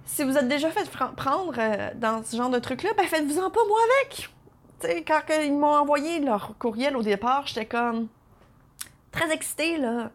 si 0.06 0.24
vous 0.24 0.38
êtes 0.38 0.48
déjà 0.48 0.70
fait 0.70 0.90
prendre 1.16 1.54
euh, 1.58 1.90
dans 1.96 2.24
ce 2.24 2.36
genre 2.36 2.50
de 2.50 2.60
truc-là, 2.60 2.92
ben 2.98 3.06
faites-vous-en 3.06 3.50
pas 3.50 3.66
moi 3.68 3.80
avec. 4.02 4.30
Tu 4.82 4.88
sais, 4.88 5.04
quand 5.04 5.22
ils 5.42 5.54
m'ont 5.54 5.76
envoyé 5.76 6.20
leur 6.20 6.54
courriel 6.60 6.98
au 6.98 7.02
départ, 7.02 7.48
j'étais 7.48 7.66
comme 7.66 8.08
très 9.12 9.32
excitée, 9.32 9.78
là 9.78 10.12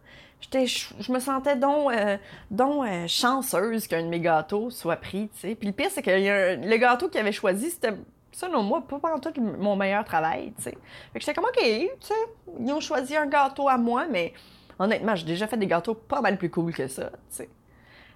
je 0.53 1.13
me 1.13 1.19
sentais 1.19 1.57
donc, 1.57 1.93
euh, 1.93 2.17
euh, 2.59 3.07
chanceuse 3.07 3.87
qu'un 3.87 4.03
de 4.03 4.09
mes 4.09 4.21
gâteaux 4.21 4.71
soit 4.71 4.97
pris, 4.97 5.29
tu 5.35 5.41
sais. 5.41 5.55
Puis 5.55 5.69
le 5.69 5.75
pire, 5.75 5.91
c'est 5.91 6.03
que 6.03 6.11
le 6.11 6.77
gâteau 6.77 7.09
qu'ils 7.09 7.21
avaient 7.21 7.33
choisi, 7.33 7.71
c'était, 7.71 7.95
selon 8.33 8.63
moi, 8.63 8.83
pas 8.87 8.99
pendant 8.99 9.19
tout 9.19 9.33
mon 9.41 9.77
meilleur 9.77 10.05
travail, 10.05 10.53
tu 10.57 10.63
sais. 10.63 10.79
Fait 11.13 11.19
que 11.19 11.21
j'étais 11.21 11.35
comme, 11.35 11.45
OK, 11.45 11.59
tu 11.61 11.89
sais, 12.01 12.15
ils 12.59 12.73
ont 12.73 12.81
choisi 12.81 13.17
un 13.17 13.27
gâteau 13.27 13.69
à 13.69 13.77
moi, 13.77 14.07
mais 14.11 14.33
honnêtement, 14.79 15.15
j'ai 15.15 15.27
déjà 15.27 15.47
fait 15.47 15.57
des 15.57 15.67
gâteaux 15.67 15.95
pas 15.95 16.21
mal 16.21 16.37
plus 16.39 16.51
cool 16.51 16.73
que 16.73 16.89
ça, 16.89 17.11
tu 17.11 17.19
sais. 17.29 17.49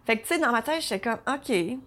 Fait 0.06 0.16
que, 0.16 0.22
tu 0.22 0.34
sais, 0.34 0.38
dans 0.38 0.52
ma 0.52 0.62
tête, 0.62 0.82
j'étais 0.82 1.00
comme, 1.00 1.18
OK, 1.28 1.78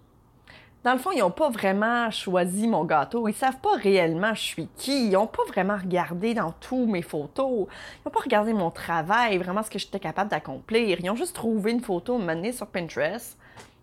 dans 0.84 0.92
le 0.92 0.98
fond, 0.98 1.10
ils 1.10 1.18
n'ont 1.18 1.30
pas 1.30 1.50
vraiment 1.50 2.10
choisi 2.10 2.68
mon 2.68 2.84
gâteau. 2.84 3.26
Ils 3.28 3.34
savent 3.34 3.58
pas 3.58 3.74
réellement 3.76 4.34
je 4.34 4.42
suis 4.42 4.68
qui. 4.76 5.06
Ils 5.06 5.12
n'ont 5.12 5.26
pas 5.26 5.42
vraiment 5.48 5.76
regardé 5.76 6.34
dans 6.34 6.52
tous 6.52 6.86
mes 6.86 7.02
photos. 7.02 7.66
Ils 7.68 8.02
n'ont 8.06 8.12
pas 8.12 8.20
regardé 8.20 8.52
mon 8.52 8.70
travail, 8.70 9.38
vraiment 9.38 9.62
ce 9.62 9.70
que 9.70 9.78
j'étais 9.78 9.98
capable 9.98 10.30
d'accomplir. 10.30 10.98
Ils 11.00 11.10
ont 11.10 11.16
juste 11.16 11.34
trouvé 11.34 11.72
une 11.72 11.80
photo 11.80 12.18
menée 12.18 12.52
sur 12.52 12.68
Pinterest 12.68 13.36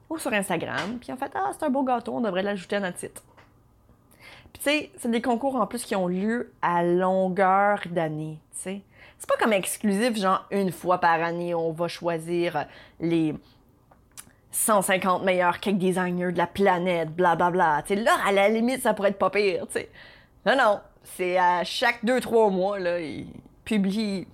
ou 0.10 0.18
sur 0.18 0.32
Instagram. 0.32 0.98
Puis 1.02 1.12
en 1.12 1.18
fait, 1.18 1.32
ah, 1.36 1.52
c'est 1.52 1.66
un 1.66 1.70
beau 1.70 1.84
gâteau, 1.84 2.14
on 2.14 2.22
devrait 2.22 2.44
l'ajouter 2.44 2.78
à 2.78 2.80
notre 2.80 2.98
site. 2.98 3.22
Puis 4.54 4.64
tu 4.64 4.70
sais, 4.70 4.92
c'est 4.98 5.12
des 5.12 5.22
concours 5.22 5.58
en 5.58 5.68
plus 5.68 5.84
qui 5.84 5.98
ont 5.98 6.08
lieu 6.08 6.54
à 6.62 6.82
longueur 6.82 7.82
d'année, 7.92 8.40
tu 8.54 8.62
sais. 8.62 8.82
C'est 9.18 9.30
pas 9.30 9.38
comme 9.38 9.54
exclusif, 9.54 10.16
genre 10.18 10.46
une 10.52 10.72
fois 10.72 11.00
par 11.00 11.22
année, 11.22 11.54
on 11.54 11.72
va 11.72 11.88
choisir 11.88 12.66
les 13.00 13.36
150 14.56 15.24
meilleurs 15.24 15.60
cake 15.60 15.78
designers 15.78 16.32
de 16.32 16.38
la 16.38 16.48
planète, 16.48 17.10
blablabla. 17.10 17.84
Bla, 17.88 17.96
bla. 17.96 18.04
là, 18.04 18.18
à 18.26 18.32
la 18.32 18.50
limite, 18.50 18.82
ça 18.82 18.94
pourrait 18.94 19.10
être 19.10 19.18
pas 19.18 19.30
pire, 19.30 19.68
tu 19.68 19.80
Non, 20.46 20.56
non. 20.58 20.80
C'est 21.04 21.38
à 21.38 21.64
chaque 21.64 22.04
2-3 22.04 22.52
mois, 22.52 22.80
là, 22.80 23.00
ils 23.00 23.28
publient 23.64 24.28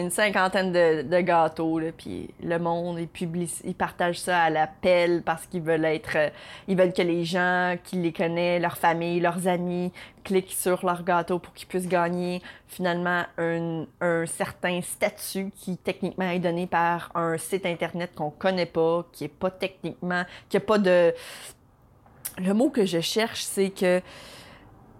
une 0.00 0.10
cinquantaine 0.10 0.72
de, 0.72 1.20
gâteaux, 1.20 1.80
puis 1.96 2.30
le 2.42 2.58
monde, 2.58 2.98
ils, 3.00 3.74
partagent 3.74 4.20
ça 4.20 4.42
à 4.42 4.50
la 4.50 4.66
pelle 4.66 5.22
parce 5.22 5.46
qu'ils 5.46 5.62
veulent 5.62 5.84
être... 5.84 6.16
Euh, 6.16 6.30
ils 6.68 6.76
veulent 6.76 6.92
que 6.92 7.02
les 7.02 7.24
gens 7.24 7.76
qui 7.82 7.96
les 7.96 8.12
connaissent, 8.12 8.62
leur 8.62 8.78
famille, 8.78 9.20
leurs 9.20 9.46
amis, 9.48 9.92
cliquent 10.24 10.52
sur 10.52 10.84
leur 10.84 11.02
gâteau 11.02 11.38
pour 11.38 11.52
qu'ils 11.54 11.68
puissent 11.68 11.88
gagner 11.88 12.42
finalement 12.66 13.24
un, 13.38 13.86
un, 14.00 14.26
certain 14.26 14.80
statut 14.82 15.50
qui 15.56 15.76
techniquement 15.76 16.30
est 16.30 16.38
donné 16.38 16.66
par 16.66 17.10
un 17.14 17.36
site 17.38 17.66
internet 17.66 18.14
qu'on 18.14 18.30
connaît 18.30 18.66
pas, 18.66 19.06
qui 19.12 19.24
est 19.24 19.28
pas 19.28 19.50
techniquement... 19.50 20.24
qui 20.48 20.56
a 20.56 20.60
pas 20.60 20.78
de... 20.78 21.14
Le 22.38 22.54
mot 22.54 22.70
que 22.70 22.86
je 22.86 23.00
cherche, 23.00 23.42
c'est 23.42 23.70
que 23.70 24.00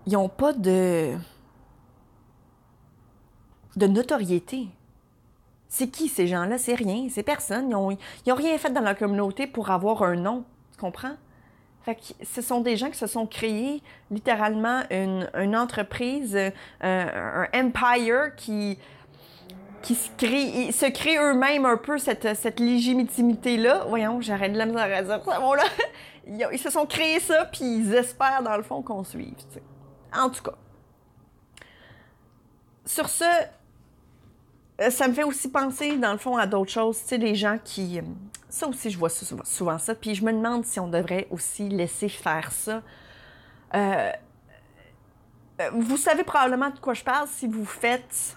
ils 0.07 0.17
ont 0.17 0.29
pas 0.29 0.53
de 0.53 1.15
de 3.79 3.87
notoriété. 3.87 4.69
C'est 5.69 5.89
qui 5.89 6.09
ces 6.09 6.27
gens-là? 6.27 6.59
C'est 6.59 6.75
rien, 6.75 7.09
c'est 7.11 7.23
personne. 7.23 7.67
Ils 7.67 7.71
n'ont 7.71 7.91
ont 7.91 8.35
rien 8.35 8.57
fait 8.59 8.71
dans 8.71 8.81
la 8.81 8.95
communauté 8.95 9.47
pour 9.47 9.71
avoir 9.71 10.03
un 10.03 10.17
nom. 10.17 10.45
Tu 10.73 10.81
comprends? 10.81 11.17
Fait 11.83 11.95
que 11.95 12.03
ce 12.23 12.43
sont 12.43 12.61
des 12.61 12.77
gens 12.77 12.91
qui 12.91 12.99
se 12.99 13.07
sont 13.07 13.27
créés 13.27 13.83
littéralement 14.11 14.83
une, 14.91 15.57
entreprise, 15.57 16.37
euh, 16.37 16.51
un, 16.83 17.47
empire 17.55 18.35
qui, 18.37 18.79
se 19.83 20.11
crée, 20.17 20.73
se 20.73 20.87
crée 20.91 21.17
eux-mêmes 21.17 21.65
un 21.65 21.77
peu 21.77 21.99
cette, 21.99 22.61
légitimité-là. 22.61 23.85
Voyons, 23.89 24.21
j'arrête 24.21 24.53
de 24.53 24.59
la 24.59 24.67
misère 24.67 24.99
à 24.99 25.03
dire 25.03 25.25
ça. 25.25 25.39
là. 25.39 25.65
Ils, 26.53 26.59
se 26.59 26.69
sont 26.69 26.85
créés 26.85 27.21
ça, 27.21 27.47
puis 27.47 27.65
ils 27.65 27.95
espèrent 27.95 28.43
dans 28.43 28.59
le 28.59 28.63
fond 28.63 28.83
qu'on 28.83 29.03
suive. 29.03 29.33
En 30.15 30.29
tout 30.29 30.43
cas. 30.43 30.53
Sur 32.85 33.09
ce, 33.09 33.25
ça 34.91 35.09
me 35.09 35.13
fait 35.13 35.25
aussi 35.25 35.51
penser, 35.51 35.97
dans 35.97 36.13
le 36.13 36.19
fond, 36.19 36.37
à 36.37 36.47
d'autres 36.47 36.71
choses. 36.71 36.99
Tu 37.01 37.09
sais, 37.09 37.19
les 37.19 37.35
gens 37.35 37.59
qui. 37.63 37.99
Euh, 37.99 38.03
ça 38.49 38.67
aussi, 38.67 38.91
je 38.91 38.99
vois 38.99 39.11
souvent, 39.11 39.79
ça. 39.79 39.95
Puis 39.95 40.15
je 40.15 40.25
me 40.25 40.33
demande 40.33 40.65
si 40.65 40.81
on 40.81 40.89
devrait 40.89 41.27
aussi 41.31 41.69
laisser 41.69 42.09
faire 42.09 42.51
ça. 42.53 42.83
Euh, 43.75 44.13
vous 45.73 45.97
savez 45.97 46.25
probablement 46.25 46.71
de 46.71 46.79
quoi 46.79 46.95
je 46.95 47.05
parle 47.05 47.29
si 47.29 47.47
vous 47.47 47.65
faites. 47.65 48.37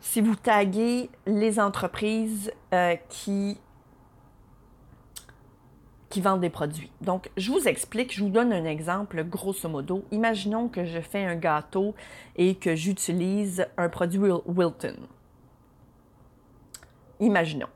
Si 0.00 0.20
vous 0.20 0.36
taguez 0.36 1.10
les 1.26 1.60
entreprises 1.60 2.50
qui 3.08 3.58
qui 6.16 6.22
vendent 6.22 6.40
des 6.40 6.48
produits. 6.48 6.90
Donc, 7.02 7.28
je 7.36 7.52
vous 7.52 7.68
explique, 7.68 8.14
je 8.14 8.24
vous 8.24 8.30
donne 8.30 8.50
un 8.50 8.64
exemple 8.64 9.22
grosso 9.22 9.68
modo. 9.68 10.02
Imaginons 10.12 10.66
que 10.66 10.86
je 10.86 10.98
fais 10.98 11.22
un 11.22 11.34
gâteau 11.34 11.94
et 12.36 12.54
que 12.54 12.74
j'utilise 12.74 13.66
un 13.76 13.90
produit 13.90 14.18
Wilton. 14.18 14.96
Imaginons. 17.20 17.68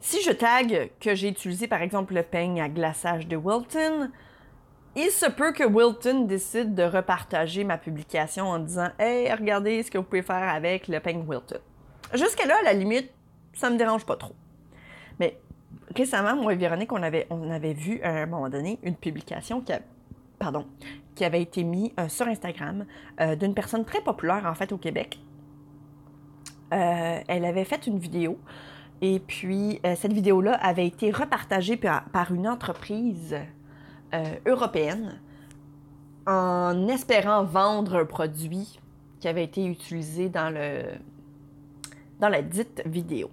si 0.00 0.20
je 0.24 0.32
tag 0.32 0.90
que 0.98 1.14
j'ai 1.14 1.28
utilisé 1.28 1.68
par 1.68 1.80
exemple 1.80 2.12
le 2.12 2.24
peigne 2.24 2.60
à 2.60 2.68
glaçage 2.68 3.28
de 3.28 3.36
Wilton, 3.36 4.10
il 4.96 5.10
se 5.12 5.30
peut 5.30 5.52
que 5.52 5.62
Wilton 5.62 6.24
décide 6.24 6.74
de 6.74 6.82
repartager 6.82 7.62
ma 7.62 7.78
publication 7.78 8.48
en 8.48 8.58
disant 8.58 8.88
Hey, 8.98 9.32
regardez 9.32 9.80
ce 9.84 9.92
que 9.92 9.98
vous 9.98 10.04
pouvez 10.04 10.22
faire 10.22 10.48
avec 10.48 10.88
le 10.88 10.98
peigne 10.98 11.22
Wilton. 11.24 11.60
Jusque 12.14 12.44
là, 12.44 12.56
à 12.62 12.64
la 12.64 12.72
limite, 12.72 13.12
ça 13.52 13.70
me 13.70 13.76
dérange 13.76 14.04
pas 14.04 14.16
trop. 14.16 14.34
Mais 15.20 15.38
récemment, 15.96 16.36
moi 16.36 16.52
et 16.52 16.56
Véronique, 16.56 16.92
on 16.92 17.02
avait, 17.02 17.26
vu 17.72 18.00
à 18.02 18.10
un 18.22 18.26
moment 18.26 18.48
donné 18.48 18.78
une 18.82 18.94
publication 18.94 19.62
qui, 21.14 21.24
avait 21.24 21.42
été 21.42 21.62
mise 21.62 21.90
euh, 21.98 22.08
sur 22.08 22.26
Instagram 22.26 22.84
euh, 23.20 23.36
d'une 23.36 23.54
personne 23.54 23.84
très 23.84 24.00
populaire 24.00 24.44
en 24.46 24.54
fait 24.54 24.72
au 24.72 24.78
Québec. 24.78 25.20
Euh, 26.72 27.20
elle 27.28 27.44
avait 27.44 27.64
fait 27.64 27.86
une 27.86 27.98
vidéo 27.98 28.38
et 29.00 29.18
puis 29.18 29.80
cette 29.96 30.12
vidéo-là 30.12 30.54
avait 30.54 30.86
été 30.86 31.10
repartagée 31.10 31.76
par, 31.76 32.32
une 32.32 32.46
entreprise 32.46 33.36
européenne 34.46 35.20
en 36.24 36.86
espérant 36.86 37.42
vendre 37.42 37.96
un 37.96 38.04
produit 38.04 38.78
qui 39.18 39.26
avait 39.26 39.42
été 39.42 39.66
utilisé 39.66 40.28
dans, 40.28 40.54
dans 42.20 42.28
la 42.28 42.42
dite 42.42 42.80
vidéo 42.86 43.28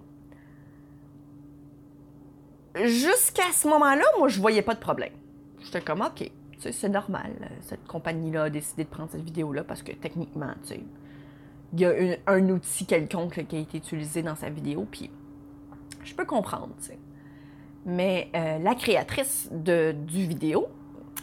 jusqu'à 2.86 3.52
ce 3.54 3.68
moment-là, 3.68 4.04
moi, 4.18 4.28
je 4.28 4.40
voyais 4.40 4.62
pas 4.62 4.76
de 4.76 4.80
problème. 4.80 5.14
J'étais 5.62 5.82
comme, 5.82 6.02
OK, 6.02 6.30
c'est 6.60 6.90
normal. 6.90 7.32
Cette 7.62 7.86
compagnie-là 7.88 8.44
a 8.44 8.50
décidé 8.50 8.84
de 8.84 8.90
prendre 8.90 9.10
cette 9.12 9.24
vidéo-là 9.24 9.64
parce 9.64 9.82
que 9.82 9.92
techniquement, 9.92 10.54
tu 10.64 10.70
sais, 10.70 10.82
il 11.74 11.80
y 11.80 11.86
a 11.86 11.94
un 12.28 12.50
outil 12.50 12.86
quelconque 12.86 13.46
qui 13.48 13.56
a 13.56 13.60
été 13.60 13.78
utilisé 13.78 14.24
dans 14.24 14.36
sa 14.36 14.50
vidéo, 14.50 14.88
puis 14.90 15.10
je 16.04 16.14
peux 16.16 16.26
comprendre, 16.26 16.70
tu 16.80 16.88
sais. 16.88 17.00
Mais 17.86 18.30
euh, 18.36 18.60
la 18.60 18.76
créatrice 18.76 19.48
de, 19.52 19.94
du 19.94 20.26
vidéo 20.26 20.68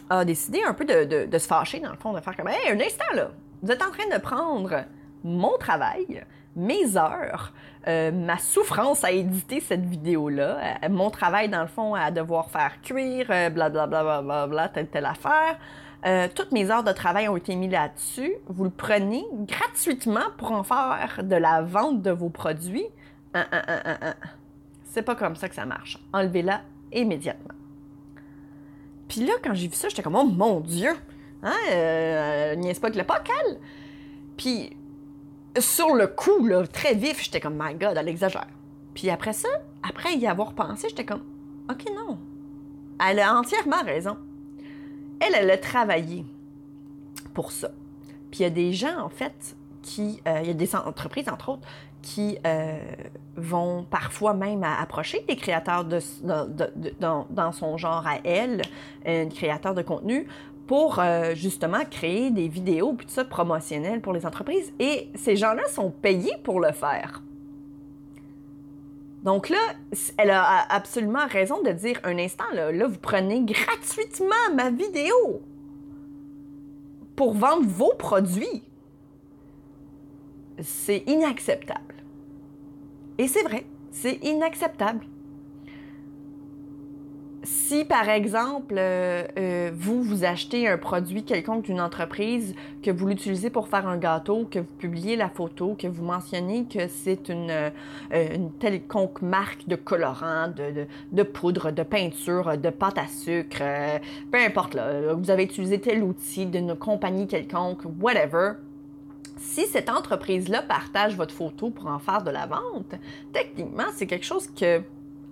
a 0.09 0.25
décidé 0.25 0.63
un 0.63 0.73
peu 0.73 0.85
de, 0.85 1.25
de, 1.25 1.37
se 1.37 1.47
fâcher, 1.47 1.79
dans 1.79 1.91
le 1.91 1.97
fond, 1.97 2.13
de 2.13 2.21
faire 2.21 2.35
comme, 2.35 2.47
hey, 2.47 2.71
un 2.71 2.79
instant, 2.79 3.13
là, 3.13 3.31
vous 3.61 3.71
êtes 3.71 3.81
en 3.81 3.91
train 3.91 4.07
de 4.11 4.21
prendre 4.21 4.85
mon 5.23 5.57
travail, 5.57 6.23
mes 6.55 6.97
heures, 6.97 7.53
euh, 7.87 8.11
ma 8.11 8.37
souffrance 8.37 9.03
à 9.03 9.11
éditer 9.11 9.59
cette 9.59 9.85
vidéo-là, 9.85 10.57
euh, 10.83 10.89
mon 10.89 11.09
travail 11.09 11.49
dans 11.49 11.61
le 11.61 11.67
fond 11.67 11.93
à 11.93 12.11
devoir 12.11 12.49
faire 12.49 12.81
cuire, 12.81 13.27
blablabla, 13.27 13.87
bla, 13.87 14.21
bla, 14.21 14.47
bla, 14.47 14.69
telle, 14.69 14.87
telle 14.87 15.05
affaire. 15.05 15.57
Euh, 16.05 16.27
toutes 16.33 16.51
mes 16.51 16.69
heures 16.69 16.83
de 16.83 16.91
travail 16.91 17.27
ont 17.27 17.37
été 17.37 17.55
mises 17.55 17.71
là-dessus. 17.71 18.33
Vous 18.47 18.63
le 18.63 18.69
prenez 18.69 19.25
gratuitement 19.47 20.29
pour 20.37 20.51
en 20.51 20.63
faire 20.63 21.21
de 21.23 21.35
la 21.35 21.61
vente 21.61 22.01
de 22.01 22.11
vos 22.11 22.29
produits. 22.29 22.85
C'est 24.83 25.01
pas 25.01 25.15
comme 25.15 25.35
ça 25.35 25.49
que 25.49 25.55
ça 25.55 25.65
marche. 25.65 25.99
Enlevez-la 26.13 26.61
immédiatement. 26.91 27.53
Puis 29.07 29.25
là, 29.25 29.33
quand 29.43 29.53
j'ai 29.53 29.67
vu 29.67 29.75
ça, 29.75 29.89
j'étais 29.89 30.03
comme, 30.03 30.15
oh 30.15 30.25
mon 30.25 30.59
Dieu! 30.59 30.91
Hein, 31.43 31.53
euh, 31.71 32.55
n'est-ce 32.55 32.81
pas 32.81 32.89
que 32.89 32.97
le 32.97 33.03
pas 33.03 33.21
Puis 34.35 34.76
sur 35.59 35.95
le 35.95 36.07
coup, 36.07 36.45
là, 36.45 36.65
très 36.67 36.93
vif, 36.93 37.23
j'étais 37.23 37.39
comme, 37.39 37.57
my 37.59 37.73
God, 37.73 37.97
elle 37.97 38.07
exagère. 38.07 38.47
Puis 38.93 39.09
après 39.09 39.33
ça, 39.33 39.49
après 39.87 40.15
y 40.15 40.27
avoir 40.27 40.53
pensé, 40.53 40.87
j'étais 40.89 41.05
comme, 41.05 41.23
OK, 41.69 41.85
non. 41.95 42.17
Elle 43.05 43.19
a 43.19 43.35
entièrement 43.35 43.83
raison. 43.83 44.17
Elle, 45.19 45.35
elle 45.35 45.51
a 45.51 45.57
travaillé 45.57 46.25
pour 47.33 47.51
ça. 47.51 47.69
Puis 48.31 48.39
il 48.39 48.43
y 48.43 48.45
a 48.45 48.49
des 48.49 48.73
gens, 48.73 48.99
en 48.99 49.09
fait, 49.09 49.55
qui. 49.81 50.21
Euh, 50.27 50.39
il 50.41 50.47
y 50.47 50.51
a 50.51 50.53
des 50.53 50.75
entreprises, 50.75 51.29
entre 51.29 51.49
autres, 51.49 51.67
qui 52.01 52.37
euh, 52.45 52.79
vont 53.35 53.83
parfois 53.83 54.33
même 54.33 54.63
approcher 54.63 55.23
des 55.27 55.35
créateurs 55.35 55.85
de, 55.85 55.99
dans, 56.99 57.27
dans, 57.29 57.51
son 57.51 57.77
genre 57.77 58.05
à 58.05 58.17
elle, 58.23 58.61
un 59.05 59.27
créateur 59.27 59.73
de 59.73 59.81
contenu, 59.81 60.27
pour 60.67 60.99
euh, 60.99 61.33
justement 61.33 61.83
créer 61.89 62.29
des 62.29 62.47
vidéos 62.47 62.93
puis 62.93 63.07
tout 63.07 63.13
ça 63.13 63.23
promotionnelles 63.23 64.01
pour 64.01 64.13
les 64.13 64.25
entreprises. 64.25 64.73
Et 64.79 65.09
ces 65.15 65.35
gens-là 65.35 65.65
sont 65.69 65.89
payés 65.89 66.35
pour 66.43 66.59
le 66.59 66.71
faire. 66.73 67.23
Donc 69.23 69.49
là, 69.49 69.57
elle 70.17 70.29
a 70.29 70.65
absolument 70.69 71.25
raison 71.27 71.61
de 71.63 71.71
dire 71.71 71.99
un 72.03 72.17
instant, 72.17 72.45
là, 72.53 72.71
là 72.71 72.87
vous 72.87 72.99
prenez 72.99 73.41
gratuitement 73.43 74.35
ma 74.55 74.69
vidéo 74.69 75.41
pour 77.15 77.33
vendre 77.33 77.67
vos 77.67 77.93
produits. 77.97 78.63
C'est 80.61 81.03
inacceptable. 81.07 81.95
Et 83.17 83.27
c'est 83.27 83.43
vrai, 83.43 83.65
c'est 83.91 84.19
inacceptable 84.23 85.05
si 87.43 87.85
par 87.85 88.09
exemple, 88.09 88.75
euh, 88.77 89.23
euh, 89.37 89.71
vous, 89.73 90.01
vous 90.01 90.23
achetez 90.23 90.67
un 90.67 90.77
produit 90.77 91.23
quelconque 91.23 91.65
d'une 91.65 91.79
entreprise, 91.79 92.55
que 92.81 92.91
vous 92.91 93.07
l'utilisez 93.07 93.49
pour 93.49 93.67
faire 93.67 93.87
un 93.87 93.97
gâteau, 93.97 94.47
que 94.49 94.59
vous 94.59 94.65
publiez 94.77 95.15
la 95.15 95.29
photo, 95.29 95.75
que 95.77 95.87
vous 95.87 96.03
mentionnez 96.03 96.65
que 96.65 96.87
c'est 96.87 97.29
une, 97.29 97.51
euh, 97.51 98.49
quelconque 98.59 99.21
marque 99.21 99.67
de 99.67 99.75
colorant, 99.75 100.47
de, 100.47 100.87
de, 101.11 101.23
poudre, 101.23 101.71
de 101.71 101.83
peinture, 101.83 102.57
de 102.57 102.69
pâte 102.69 102.97
à 102.97 103.07
sucre, 103.07 103.63
peu 104.31 104.39
importe, 104.39 104.73
là, 104.73 105.13
vous 105.13 105.29
avez 105.29 105.43
utilisé 105.43 105.79
tel 105.79 106.03
outil 106.03 106.45
d'une 106.45 106.75
compagnie 106.75 107.27
quelconque, 107.27 107.81
whatever, 108.01 108.53
si 109.37 109.67
cette 109.67 109.89
entreprise-là 109.89 110.63
partage 110.63 111.15
votre 111.15 111.33
photo 111.33 111.69
pour 111.69 111.87
en 111.87 111.99
faire 111.99 112.23
de 112.23 112.31
la 112.31 112.47
vente, 112.47 112.95
techniquement, 113.31 113.85
c'est 113.93 114.07
quelque 114.07 114.25
chose 114.25 114.47
que, 114.47 114.81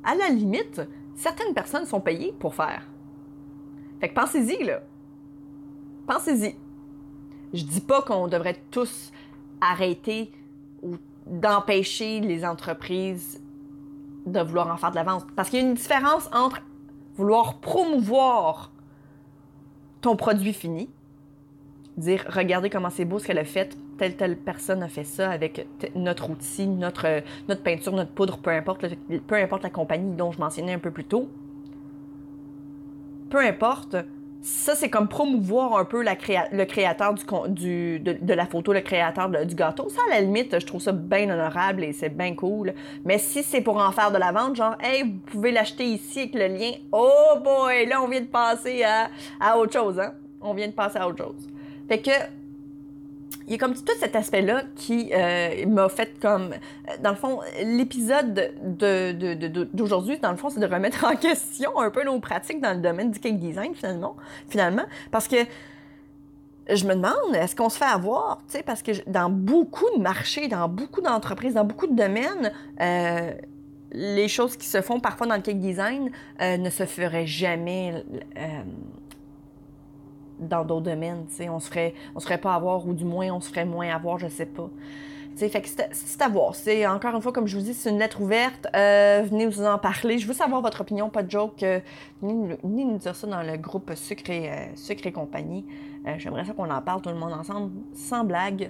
à 0.04 0.16
la 0.16 0.30
limite, 0.30 0.82
certaines 1.16 1.54
personnes 1.54 1.86
sont 1.86 2.02
payées 2.02 2.34
pour 2.40 2.56
faire. 2.56 2.88
Fait 4.00 4.10
que 4.10 4.14
pensez-y, 4.14 4.64
là. 4.64 4.82
Pensez-y. 6.08 6.56
Je 7.54 7.64
dis 7.64 7.82
pas 7.82 8.02
qu'on 8.02 8.28
devrait 8.28 8.62
tous 8.72 9.12
arrêter 9.62 10.32
ou 10.84 10.98
d'empêcher 11.26 12.20
les 12.20 12.46
entreprises 12.46 13.42
de 14.26 14.40
vouloir 14.42 14.72
en 14.72 14.78
faire 14.78 14.92
de 14.92 14.96
l'avance. 14.96 15.24
Parce 15.36 15.50
qu'il 15.50 15.60
y 15.60 15.64
a 15.64 15.66
une 15.66 15.76
différence 15.76 16.30
entre 16.34 16.62
vouloir 17.16 17.60
promouvoir 17.60 18.72
ton 20.02 20.16
produit 20.16 20.54
fini, 20.54 20.90
dire 21.98 22.26
regardez 22.30 22.70
comment 22.70 22.90
c'est 22.90 23.06
beau 23.06 23.20
ce 23.20 23.28
qu'elle 23.28 23.40
a 23.40 23.46
fait, 23.46 23.78
telle 23.98 24.16
telle 24.16 24.38
personne 24.38 24.84
a 24.84 24.88
fait 24.88 25.04
ça 25.04 25.30
avec 25.30 25.68
notre 25.96 26.30
outil, 26.30 26.68
notre, 26.68 27.22
notre 27.48 27.64
peinture, 27.64 27.94
notre 27.94 28.12
poudre, 28.12 28.38
peu 28.38 28.52
importe, 28.52 28.86
peu 29.28 29.36
importe 29.36 29.64
la 29.64 29.70
compagnie 29.70 30.16
dont 30.16 30.32
je 30.32 30.40
mentionnais 30.40 30.74
un 30.74 30.80
peu 30.80 30.92
plus 30.92 31.06
tôt. 31.06 31.30
Peu 33.30 33.40
importe, 33.40 33.98
ça 34.42 34.76
c'est 34.76 34.90
comme 34.90 35.08
promouvoir 35.08 35.76
un 35.78 35.86
peu 35.86 36.04
la 36.04 36.16
le 36.52 36.66
créateur 36.66 37.16
du, 37.48 38.00
de, 38.00 38.14
de, 38.14 38.34
la 38.34 38.46
photo, 38.46 38.74
le 38.74 38.82
créateur 38.82 39.30
du 39.30 39.56
gâteau. 39.56 39.90
Ça, 39.90 40.00
à 40.08 40.16
la 40.16 40.22
limite, 40.22 40.60
je 40.60 40.66
trouve 40.66 40.82
ça 40.82 40.92
bien 40.92 41.30
honorable 41.30 41.84
et 41.84 41.94
c'est 41.94 42.10
bien 42.10 42.36
cool. 42.36 42.74
Mais 43.06 43.18
si 43.18 43.42
c'est 43.42 43.62
pour 43.62 43.78
en 43.78 43.92
faire 43.92 44.12
de 44.12 44.18
la 44.18 44.32
vente, 44.32 44.56
genre, 44.56 44.76
hey, 44.82 45.04
vous 45.04 45.20
pouvez 45.26 45.52
l'acheter 45.52 45.86
ici 45.86 46.20
avec 46.20 46.36
le 46.36 46.48
lien, 46.48 46.72
oh 46.92 47.40
boy, 47.44 47.88
là 47.88 48.02
on 48.04 48.08
vient 48.08 48.22
de 48.22 48.28
passer 48.28 48.84
à, 48.84 49.10
à 49.40 49.58
autre 49.58 49.74
chose, 49.74 50.00
hein? 50.00 50.14
On 50.42 50.54
vient 50.54 50.68
de 50.68 50.74
passer 50.74 51.00
à 51.00 51.08
autre 51.08 51.24
chose. 51.24 51.50
Fait 51.88 52.00
que 52.00 52.12
il 53.48 53.52
y 53.52 53.56
a 53.56 53.58
comme 53.58 53.74
tout 53.74 53.94
cet 54.00 54.16
aspect-là 54.16 54.64
qui 54.76 55.12
euh, 55.14 55.66
m'a 55.68 55.90
fait 55.90 56.20
comme... 56.20 56.52
Dans 57.02 57.12
le 57.12 57.16
fond, 57.16 57.40
l'épisode 57.64 58.54
d'aujourd'hui, 59.74 60.18
dans 60.20 60.32
le 60.32 60.38
fond, 60.38 60.50
c'est 60.50 60.60
de 60.60 60.66
remettre 60.66 61.04
en 61.06 61.16
question 61.16 61.80
un 61.80 61.90
peu 61.92 62.04
nos 62.04 62.20
pratiques 62.20 62.62
dans 62.62 62.74
le 62.74 62.82
domaine 62.82 63.12
du 63.12 63.20
cake 63.20 63.40
design, 63.40 63.76
finalement. 63.76 64.16
finalement 64.50 64.86
parce 65.12 65.28
que 65.28 65.38
je 66.70 66.86
me 66.86 66.96
demande, 66.96 67.36
est-ce 67.36 67.56
qu'on 67.56 67.70
se 67.70 67.78
fait 67.78 67.86
avoir? 67.86 68.40
Tu 68.48 68.58
sais, 68.58 68.64
parce 68.64 68.82
que 68.82 68.92
dans 69.08 69.30
beaucoup 69.30 69.86
de 69.96 70.02
marchés, 70.02 70.48
dans 70.48 70.68
beaucoup 70.68 71.02
d'entreprises, 71.02 71.54
dans 71.54 71.66
beaucoup 71.66 71.88
de 71.88 71.96
domaines, 71.96 72.52
euh, 72.82 73.32
les 73.92 74.28
choses 74.28 74.58
qui 74.58 74.68
se 74.68 74.82
font 74.82 75.00
parfois 75.00 75.28
dans 75.28 75.36
le 75.36 75.42
cake 75.42 75.60
design 75.60 76.12
euh, 76.42 76.58
ne 76.58 76.70
se 76.70 76.86
feraient 76.86 77.28
jamais 77.28 78.04
dans 80.40 80.64
d'autres 80.64 80.86
domaines. 80.86 81.26
On 81.50 81.60
se 81.60 81.68
ferait, 81.68 81.94
on 82.16 82.20
se 82.20 82.26
ferait 82.26 82.38
pas 82.38 82.54
avoir, 82.54 82.88
ou 82.88 82.94
du 82.94 83.06
moins 83.06 83.32
on 83.32 83.40
se 83.40 83.50
ferait 83.50 83.66
moins 83.66 83.90
avoir, 83.90 84.20
je 84.20 84.28
sais 84.28 84.46
pas. 84.46 84.70
fait 85.38 85.62
que 85.62 85.68
c'est 85.92 86.22
à 86.22 86.30
voir. 86.30 86.56
C'est 86.56 86.86
encore 86.88 87.16
une 87.16 87.22
fois, 87.22 87.32
comme 87.32 87.48
je 87.48 87.58
vous 87.58 87.64
dis, 87.64 87.74
c'est 87.74 87.90
une 87.90 88.00
lettre 88.00 88.22
ouverte. 88.22 88.68
Euh, 88.76 89.24
venez 89.30 89.48
vous 89.48 89.66
en 89.66 89.78
parler. 89.78 90.18
Je 90.18 90.28
veux 90.28 90.34
savoir 90.34 90.62
votre 90.62 90.82
opinion, 90.82 91.10
pas 91.10 91.24
de 91.24 91.32
joke. 91.32 91.64
Euh, 91.64 91.80
venez, 92.22 92.58
nous 92.64 92.98
dire 92.98 93.16
ça 93.16 93.28
dans 93.28 93.44
le 93.44 93.58
groupe 93.58 93.92
Sucre 93.96 94.30
et, 94.30 94.50
euh, 94.52 95.12
compagnie. 95.12 95.66
J'aimerais 96.18 96.46
ça 96.46 96.54
qu'on 96.54 96.70
en 96.70 96.82
parle 96.82 97.02
tout 97.02 97.10
le 97.10 97.16
monde 97.16 97.34
ensemble, 97.34 97.72
sans 97.94 98.24
blague. 98.24 98.70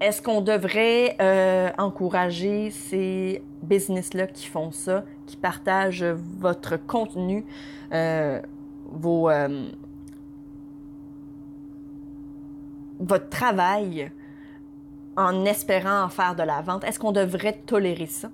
Est-ce 0.00 0.22
qu'on 0.22 0.40
devrait 0.40 1.16
encourager 1.78 2.70
ces 2.70 3.42
business-là 3.62 4.28
qui 4.28 4.46
font 4.46 4.70
ça, 4.70 5.02
qui 5.26 5.36
partagent 5.36 6.04
votre 6.04 6.76
contenu? 6.76 7.44
Euh, 8.92 9.68
votre 13.00 13.28
travail 13.28 14.10
en 15.16 15.44
espérant 15.44 16.04
en 16.04 16.08
faire 16.08 16.36
de 16.36 16.42
la 16.42 16.62
vente, 16.62 16.84
est-ce 16.84 16.98
qu'on 16.98 17.12
devrait 17.12 17.60
tolérer 17.66 18.06
ça? 18.06 18.30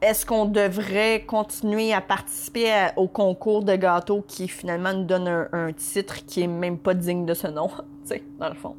est-ce 0.00 0.24
qu'on 0.24 0.44
devrait 0.46 1.24
continuer 1.26 1.92
à 1.92 2.00
participer 2.00 2.88
au 2.96 3.08
concours 3.08 3.64
de 3.64 3.74
gâteaux 3.74 4.24
qui 4.26 4.46
finalement 4.48 4.92
nous 4.92 5.04
donne 5.04 5.28
un, 5.28 5.48
un 5.52 5.72
titre 5.72 6.24
qui 6.24 6.42
est 6.42 6.46
même 6.46 6.78
pas 6.78 6.94
digne 6.94 7.26
de 7.26 7.34
ce 7.34 7.48
nom, 7.48 7.68
tu 7.68 7.74
sais, 8.04 8.24
dans 8.38 8.48
le 8.48 8.54
fond? 8.54 8.76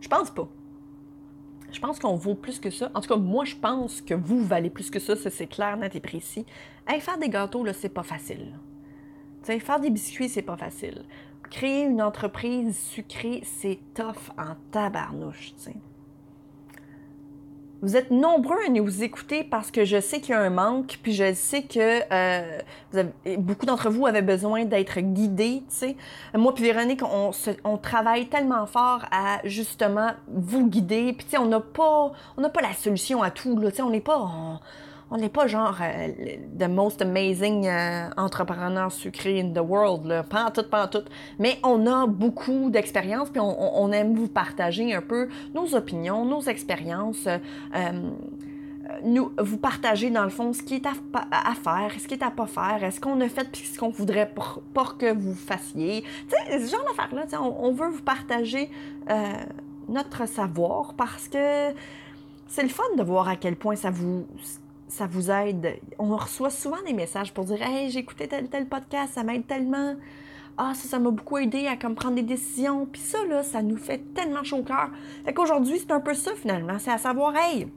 Je 0.00 0.08
pense 0.08 0.30
pas. 0.30 0.48
Je 1.72 1.80
pense 1.80 1.98
qu'on 1.98 2.16
vaut 2.16 2.34
plus 2.34 2.58
que 2.58 2.70
ça. 2.70 2.90
En 2.94 3.00
tout 3.00 3.08
cas, 3.08 3.16
moi, 3.16 3.44
je 3.44 3.56
pense 3.56 4.00
que 4.00 4.14
vous 4.14 4.44
valez 4.44 4.70
plus 4.70 4.90
que 4.90 4.98
ça. 4.98 5.16
Ça, 5.16 5.30
c'est 5.30 5.46
clair, 5.46 5.76
net 5.76 5.94
et 5.96 6.00
précis. 6.00 6.46
Faire 7.00 7.18
des 7.18 7.28
gâteaux, 7.28 7.64
là, 7.64 7.72
c'est 7.72 7.88
pas 7.88 8.02
facile. 8.02 8.52
Tu 9.42 9.52
sais, 9.52 9.60
faire 9.60 9.80
des 9.80 9.90
biscuits, 9.90 10.28
c'est 10.28 10.42
pas 10.42 10.56
facile. 10.56 11.04
Créer 11.50 11.84
une 11.84 12.02
entreprise 12.02 12.78
sucrée, 12.78 13.40
c'est 13.44 13.78
tough 13.94 14.30
en 14.38 14.54
tabarnouche, 14.70 15.54
tu 15.56 15.62
sais. 15.62 15.76
Vous 17.82 17.96
êtes 17.96 18.10
nombreux 18.10 18.58
à 18.66 18.68
nous 18.68 19.02
écouter 19.02 19.42
parce 19.42 19.70
que 19.70 19.86
je 19.86 20.00
sais 20.00 20.20
qu'il 20.20 20.34
y 20.34 20.34
a 20.34 20.40
un 20.40 20.50
manque, 20.50 20.98
puis 21.02 21.14
je 21.14 21.32
sais 21.32 21.62
que 21.62 22.02
euh, 22.12 22.58
beaucoup 23.38 23.64
d'entre 23.64 23.88
vous 23.88 24.06
avaient 24.06 24.20
besoin 24.20 24.66
d'être 24.66 25.00
guidés. 25.00 25.62
Tu 25.70 25.74
sais. 25.74 25.96
Moi 26.34 26.54
puis 26.54 26.64
Véronique, 26.64 27.00
on, 27.02 27.76
travaille 27.78 28.26
tellement 28.26 28.66
fort 28.66 29.06
à 29.10 29.40
justement 29.44 30.10
vous 30.28 30.68
guider. 30.68 31.14
Puis 31.14 31.24
tu 31.24 31.30
sais, 31.30 31.38
on 31.38 31.46
n'a 31.46 31.60
pas, 31.60 32.12
on 32.36 32.42
n'a 32.42 32.50
pas 32.50 32.60
la 32.60 32.74
solution 32.74 33.22
à 33.22 33.30
tout. 33.30 33.58
Là, 33.58 33.70
on 33.78 33.88
n'est 33.88 34.00
pas, 34.00 34.60
n'est 35.16 35.28
pas 35.28 35.46
genre 35.46 35.76
euh, 35.80 36.08
the 36.58 36.68
most 36.68 37.02
amazing 37.02 37.66
euh, 37.66 38.08
entrepreneur 38.16 38.92
sucré 38.92 39.40
in 39.40 39.52
the 39.52 39.58
world, 39.58 40.06
là. 40.06 40.22
pas 40.22 40.44
en 40.44 40.50
tout, 40.50 40.62
pas 40.62 40.84
en 40.84 40.88
tout. 40.88 41.04
Mais 41.38 41.58
on 41.64 41.86
a 41.86 42.06
beaucoup 42.06 42.70
d'expérience, 42.70 43.28
puis 43.30 43.40
on, 43.40 43.92
aime 43.92 44.14
vous 44.14 44.28
partager 44.28 44.94
un 44.94 45.02
peu 45.02 45.28
nos 45.54 45.74
opinions, 45.74 46.24
nos 46.24 46.42
expériences. 46.42 47.26
Euh, 47.26 48.10
nous, 49.04 49.32
vous 49.38 49.56
partager 49.56 50.10
dans 50.10 50.24
le 50.24 50.30
fond 50.30 50.52
ce 50.52 50.62
qui 50.62 50.76
est 50.76 50.86
à, 50.86 50.92
faire, 51.54 51.92
ce 51.98 52.06
qui 52.06 52.14
est 52.14 52.22
à 52.22 52.30
pas 52.30 52.46
faire, 52.46 52.82
est-ce 52.82 53.00
qu'on 53.00 53.20
a 53.20 53.28
fait 53.28 53.48
puis 53.50 53.62
ce 53.62 53.78
qu'on 53.78 53.90
voudrait 53.90 54.30
pour, 54.32 54.62
pour, 54.74 54.96
que 54.96 55.12
vous 55.12 55.34
fassiez. 55.34 56.02
Tu 56.28 56.52
sais, 56.52 56.66
ce 56.66 56.70
genre 56.70 56.84
d'affaires-là, 56.84 57.24
on, 57.40 57.68
on, 57.68 57.72
veut 57.72 57.88
vous 57.88 58.02
partager 58.02 58.68
notre 59.88 60.26
savoir 60.26 60.94
parce 60.94 61.28
que 61.28 61.72
c'est 62.48 62.62
le 62.62 62.68
fun 62.68 62.82
de 62.96 63.02
voir 63.02 63.28
à 63.28 63.36
quel 63.36 63.56
point 63.56 63.76
ça 63.76 63.90
vous 63.90 64.26
ça 64.90 65.06
vous 65.06 65.30
aide. 65.30 65.78
On 65.98 66.16
reçoit 66.16 66.50
souvent 66.50 66.82
des 66.86 66.92
messages 66.92 67.32
pour 67.32 67.44
dire 67.44 67.62
Hey, 67.62 67.90
j'ai 67.90 68.00
écouté 68.00 68.28
tel, 68.28 68.48
tel 68.48 68.66
podcast, 68.66 69.14
ça 69.14 69.22
m'aide 69.22 69.46
tellement. 69.46 69.96
Ah, 70.58 70.72
ça, 70.74 70.88
ça 70.88 70.98
m'a 70.98 71.10
beaucoup 71.10 71.38
aidé 71.38 71.66
à 71.66 71.76
comme, 71.76 71.94
prendre 71.94 72.16
des 72.16 72.22
décisions. 72.22 72.86
Puis 72.86 73.00
ça, 73.00 73.18
là, 73.26 73.42
ça 73.42 73.62
nous 73.62 73.76
fait 73.76 74.12
tellement 74.14 74.44
chaud 74.44 74.58
au 74.58 74.62
cœur. 74.62 74.90
Fait 75.24 75.32
qu'aujourd'hui, 75.32 75.78
c'est 75.78 75.92
un 75.92 76.00
peu 76.00 76.12
ça, 76.12 76.32
finalement. 76.34 76.78
C'est 76.78 76.90
à 76.90 76.98
savoir, 76.98 77.34
hey, 77.36 77.68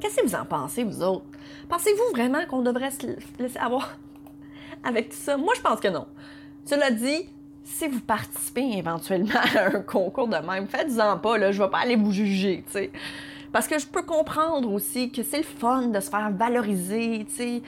qu'est-ce 0.00 0.16
que 0.16 0.26
vous 0.26 0.34
en 0.34 0.44
pensez, 0.44 0.82
vous 0.82 1.02
autres? 1.02 1.26
Pensez-vous 1.68 2.16
vraiment 2.16 2.44
qu'on 2.46 2.62
devrait 2.62 2.90
se 2.90 3.06
laisser 3.38 3.58
avoir 3.58 3.96
avec 4.82 5.10
tout 5.10 5.16
ça? 5.16 5.36
Moi, 5.36 5.52
je 5.56 5.60
pense 5.60 5.78
que 5.78 5.88
non. 5.88 6.06
Cela 6.64 6.90
dit, 6.90 7.28
si 7.62 7.86
vous 7.86 8.00
participez 8.00 8.78
éventuellement 8.78 9.40
à 9.56 9.76
un 9.76 9.80
concours 9.80 10.28
de 10.28 10.38
même, 10.38 10.66
faites-en 10.66 11.18
pas, 11.18 11.38
là, 11.38 11.52
je 11.52 11.62
vais 11.62 11.70
pas 11.70 11.80
aller 11.80 11.96
vous 11.96 12.12
juger, 12.12 12.64
tu 12.66 12.72
sais. 12.72 12.90
Parce 13.54 13.68
que 13.68 13.78
je 13.78 13.86
peux 13.86 14.02
comprendre 14.02 14.72
aussi 14.72 15.12
que 15.12 15.22
c'est 15.22 15.36
le 15.36 15.44
fun 15.44 15.86
de 15.86 16.00
se 16.00 16.10
faire 16.10 16.28
valoriser, 16.32 17.24
tu 17.28 17.36
sais. 17.36 17.62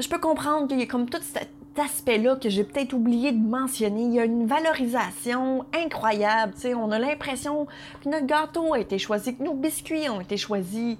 Je 0.00 0.08
peux 0.08 0.18
comprendre 0.18 0.66
qu'il 0.66 0.80
y 0.80 0.82
a 0.82 0.86
comme 0.86 1.08
tout 1.08 1.22
cet 1.22 1.48
aspect-là 1.78 2.34
que 2.34 2.48
j'ai 2.48 2.64
peut-être 2.64 2.92
oublié 2.92 3.30
de 3.30 3.38
mentionner. 3.38 4.02
Il 4.02 4.14
y 4.14 4.18
a 4.18 4.24
une 4.24 4.48
valorisation 4.48 5.64
incroyable, 5.72 6.54
tu 6.54 6.62
sais. 6.62 6.74
On 6.74 6.90
a 6.90 6.98
l'impression 6.98 7.68
que 8.02 8.08
notre 8.08 8.26
gâteau 8.26 8.74
a 8.74 8.80
été 8.80 8.98
choisi, 8.98 9.36
que 9.36 9.44
nos 9.44 9.54
biscuits 9.54 10.10
ont 10.10 10.20
été 10.20 10.36
choisis. 10.36 10.96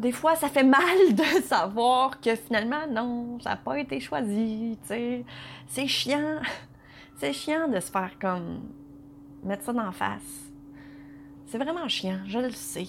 Des 0.00 0.10
fois, 0.10 0.34
ça 0.34 0.48
fait 0.48 0.64
mal 0.64 0.80
de 1.12 1.42
savoir 1.44 2.20
que 2.20 2.34
finalement, 2.34 2.84
non, 2.90 3.38
ça 3.44 3.50
n'a 3.50 3.56
pas 3.58 3.78
été 3.78 4.00
choisi, 4.00 4.76
tu 4.82 4.88
sais. 4.88 5.24
C'est 5.68 5.86
chiant. 5.86 6.40
C'est 7.18 7.32
chiant 7.32 7.68
de 7.68 7.78
se 7.78 7.92
faire 7.92 8.10
comme 8.20 8.58
mettre 9.44 9.62
ça 9.62 9.72
d'en 9.72 9.92
face. 9.92 10.45
C'est 11.46 11.58
vraiment 11.58 11.86
chiant, 11.88 12.18
je 12.26 12.38
le 12.38 12.50
sais. 12.50 12.86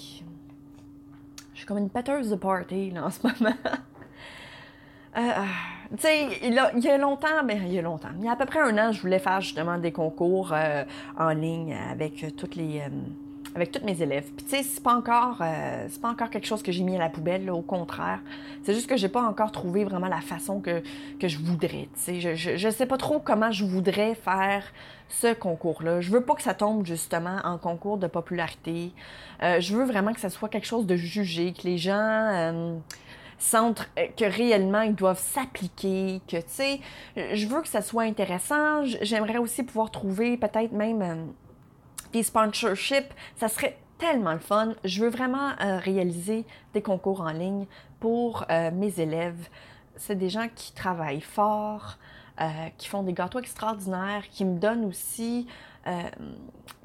Je 1.54 1.58
suis 1.58 1.66
comme 1.66 1.78
une 1.78 1.90
péteuse 1.90 2.30
de 2.30 2.36
party 2.36 2.92
là, 2.92 3.06
en 3.06 3.12
ce 3.12 3.20
moment. 3.26 3.56
Euh, 5.16 5.20
euh, 5.20 5.44
tu 5.96 6.02
sais, 6.02 6.28
il, 6.44 6.54
y 6.54 6.90
a 6.90 6.98
longtemps, 7.00 7.44
ben, 7.44 7.60
il 7.66 7.74
y 7.74 7.80
a 7.80 7.82
longtemps, 7.82 8.10
il 8.20 8.26
y 8.26 8.28
a 8.28 8.34
à 8.34 8.36
peu 8.36 8.46
près 8.46 8.60
un 8.60 8.78
an, 8.78 8.92
je 8.92 9.02
voulais 9.02 9.18
faire 9.18 9.42
justement 9.42 9.80
des 9.80 9.92
concours 9.92 10.52
euh, 10.54 10.84
en 11.18 11.30
ligne 11.30 11.74
avec 11.74 12.36
toutes 12.36 12.56
les 12.56 12.84
avec 13.56 13.72
tous 13.72 13.84
mes 13.84 14.02
élèves. 14.02 14.32
Puis 14.36 14.46
tu 14.46 14.56
sais, 14.56 14.64
c'est 14.64 14.84
pas 14.84 14.96
encore 14.96 15.40
euh, 15.42 15.88
c'est 15.90 16.02
pas 16.02 16.10
encore 16.10 16.30
quelque 16.30 16.48
chose 16.48 16.64
que 16.64 16.72
j'ai 16.72 16.84
mis 16.84 16.96
à 16.96 17.00
la 17.00 17.10
poubelle, 17.10 17.50
au 17.50 17.62
contraire. 17.62 18.20
C'est 18.64 18.74
juste 18.74 18.88
que 18.88 18.98
j'ai 18.98 19.10
pas 19.10 19.24
encore 19.24 19.52
trouvé 19.52 19.84
vraiment 19.84 20.08
la 20.08 20.22
façon 20.22 20.60
que, 20.60 20.82
que 21.20 21.28
je 21.28 21.40
voudrais. 21.40 21.90
Tu 21.94 22.00
sais, 22.00 22.20
je, 22.20 22.36
je, 22.36 22.58
je, 22.58 22.70
sais 22.70 22.86
pas 22.86 22.98
trop 22.98 23.20
comment 23.20 23.52
je 23.52 23.66
voudrais 23.66 24.16
faire 24.16 24.64
ce 25.10 25.34
concours-là. 25.34 26.02
Je 26.02 26.12
veux 26.12 26.22
pas 26.22 26.36
que 26.36 26.44
ça 26.44 26.54
tombe 26.54 26.86
justement 26.86 27.38
en 27.44 27.58
concours 27.58 27.98
de 27.98 28.08
popularité. 28.08 28.92
Euh, 29.44 29.60
je 29.60 29.76
veux 29.76 29.86
vraiment 29.86 30.14
que 30.14 30.20
ça 30.20 30.30
soit 30.30 30.50
quelque 30.50 30.68
chose 30.68 30.86
de 30.86 30.96
jugé, 30.96 31.54
que 31.54 31.64
les 31.64 31.78
gens 31.78 31.94
euh, 31.96 32.78
sentent 33.40 33.90
que 33.96 34.26
réellement 34.26 34.82
ils 34.82 34.96
doivent 34.96 35.22
s'appliquer, 35.22 36.22
que 36.28 36.38
tu 36.38 36.44
sais, 36.48 36.80
je 37.16 37.48
veux 37.48 37.62
que 37.62 37.68
ça 37.68 37.82
soit 37.82 38.04
intéressant. 38.04 38.84
J'aimerais 39.02 39.38
aussi 39.38 39.64
pouvoir 39.64 39.92
trouver 39.92 40.38
peut-être 40.38 40.72
même 40.72 41.32
des 42.18 42.24
sponsorships, 42.24 43.14
ça 43.36 43.48
serait 43.48 43.78
tellement 44.00 44.34
le 44.34 44.40
fun. 44.40 44.74
Je 44.84 45.04
veux 45.04 45.10
vraiment 45.10 45.52
euh, 45.62 45.78
réaliser 45.78 46.46
des 46.74 46.82
concours 46.82 47.22
en 47.22 47.30
ligne 47.30 47.68
pour 48.00 48.44
euh, 48.50 48.72
mes 48.72 49.00
élèves. 49.00 49.50
C'est 49.96 50.16
des 50.16 50.30
gens 50.30 50.48
qui 50.54 50.74
travaillent 50.74 51.22
fort, 51.22 51.98
euh, 52.42 52.46
qui 52.80 52.88
font 52.88 53.04
des 53.04 53.14
gâteaux 53.14 53.40
extraordinaires, 53.40 54.24
qui 54.32 54.46
me 54.46 54.58
donnent 54.58 54.86
aussi 54.86 55.48
euh, 55.88 56.10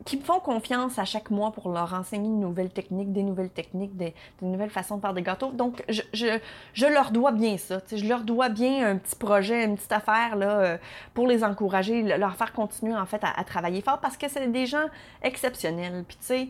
qui 0.04 0.16
me 0.16 0.22
font 0.22 0.40
confiance 0.40 0.98
à 0.98 1.04
chaque 1.04 1.30
mois 1.30 1.52
pour 1.52 1.70
leur 1.70 1.92
enseigner 1.94 2.28
de 2.28 2.34
nouvelles 2.34 2.70
techniques, 2.70 3.12
des 3.12 3.22
nouvelles 3.22 3.50
techniques, 3.50 3.96
des, 3.96 4.14
nouvelles 4.40 4.70
façons 4.70 4.96
de 4.96 5.00
faire 5.00 5.14
des 5.14 5.22
gâteaux. 5.22 5.50
Donc, 5.50 5.84
je, 5.88 6.02
je, 6.12 6.86
leur 6.86 7.10
dois 7.10 7.32
bien 7.32 7.56
ça. 7.56 7.80
Je 7.90 8.04
leur 8.06 8.22
dois 8.22 8.48
bien 8.48 8.88
un 8.88 8.96
petit 8.96 9.16
projet, 9.16 9.64
une 9.64 9.76
petite 9.76 9.92
affaire 9.92 10.36
là, 10.36 10.58
euh, 10.58 10.78
pour 11.14 11.26
les 11.26 11.44
encourager, 11.44 12.02
leur 12.02 12.36
faire 12.36 12.52
continuer 12.52 12.94
en 12.94 13.06
fait 13.06 13.22
à, 13.22 13.44
travailler 13.44 13.80
fort 13.80 14.00
parce 14.00 14.16
que 14.16 14.28
c'est 14.28 14.46
des 14.50 14.66
gens 14.66 14.86
exceptionnels. 15.22 16.04
Puis, 16.06 16.16
tu 16.18 16.26
sais, 16.26 16.48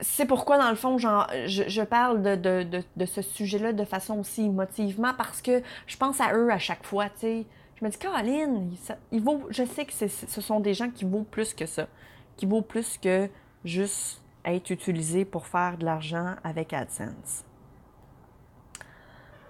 c'est 0.00 0.26
pourquoi, 0.26 0.58
dans 0.58 0.70
le 0.70 0.76
fond, 0.76 0.98
genre, 0.98 1.26
je, 1.46 1.82
parle 1.82 2.22
de, 2.22 2.36
de, 2.36 2.82
de 2.96 3.06
ce 3.06 3.22
sujet-là 3.22 3.72
de 3.72 3.84
façon 3.84 4.18
aussi 4.18 4.44
émotivement 4.44 5.12
parce 5.16 5.42
que 5.42 5.62
je 5.86 5.96
pense 5.96 6.20
à 6.20 6.34
eux 6.34 6.50
à 6.50 6.58
chaque 6.58 6.84
fois, 6.84 7.06
tu 7.06 7.20
sais. 7.20 7.46
Je 7.80 7.86
me 7.86 7.90
dis, 7.90 7.98
Caroline, 7.98 8.76
je 9.10 9.64
sais 9.64 9.86
que 9.86 9.92
ce 9.92 10.40
sont 10.40 10.60
des 10.60 10.74
gens 10.74 10.90
qui 10.90 11.04
vaut 11.04 11.22
plus 11.22 11.54
que 11.54 11.64
ça, 11.64 11.88
qui 12.36 12.44
vaut 12.44 12.60
plus 12.60 12.98
que 12.98 13.28
juste 13.64 14.20
être 14.44 14.70
utilisés 14.70 15.24
pour 15.24 15.46
faire 15.46 15.78
de 15.78 15.84
l'argent 15.86 16.34
avec 16.44 16.72
AdSense. 16.72 17.44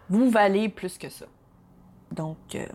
Vous 0.09 0.31
valez 0.31 0.69
plus 0.69 0.97
que 0.97 1.09
ça. 1.09 1.27
Donc, 2.13 2.37
euh, 2.55 2.67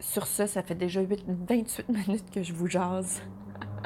sur 0.00 0.26
ça, 0.26 0.46
ça 0.46 0.62
fait 0.62 0.74
déjà 0.74 1.00
28 1.02 1.88
minutes 1.88 2.30
que 2.32 2.42
je 2.42 2.52
vous 2.52 2.68
jase. 2.68 3.22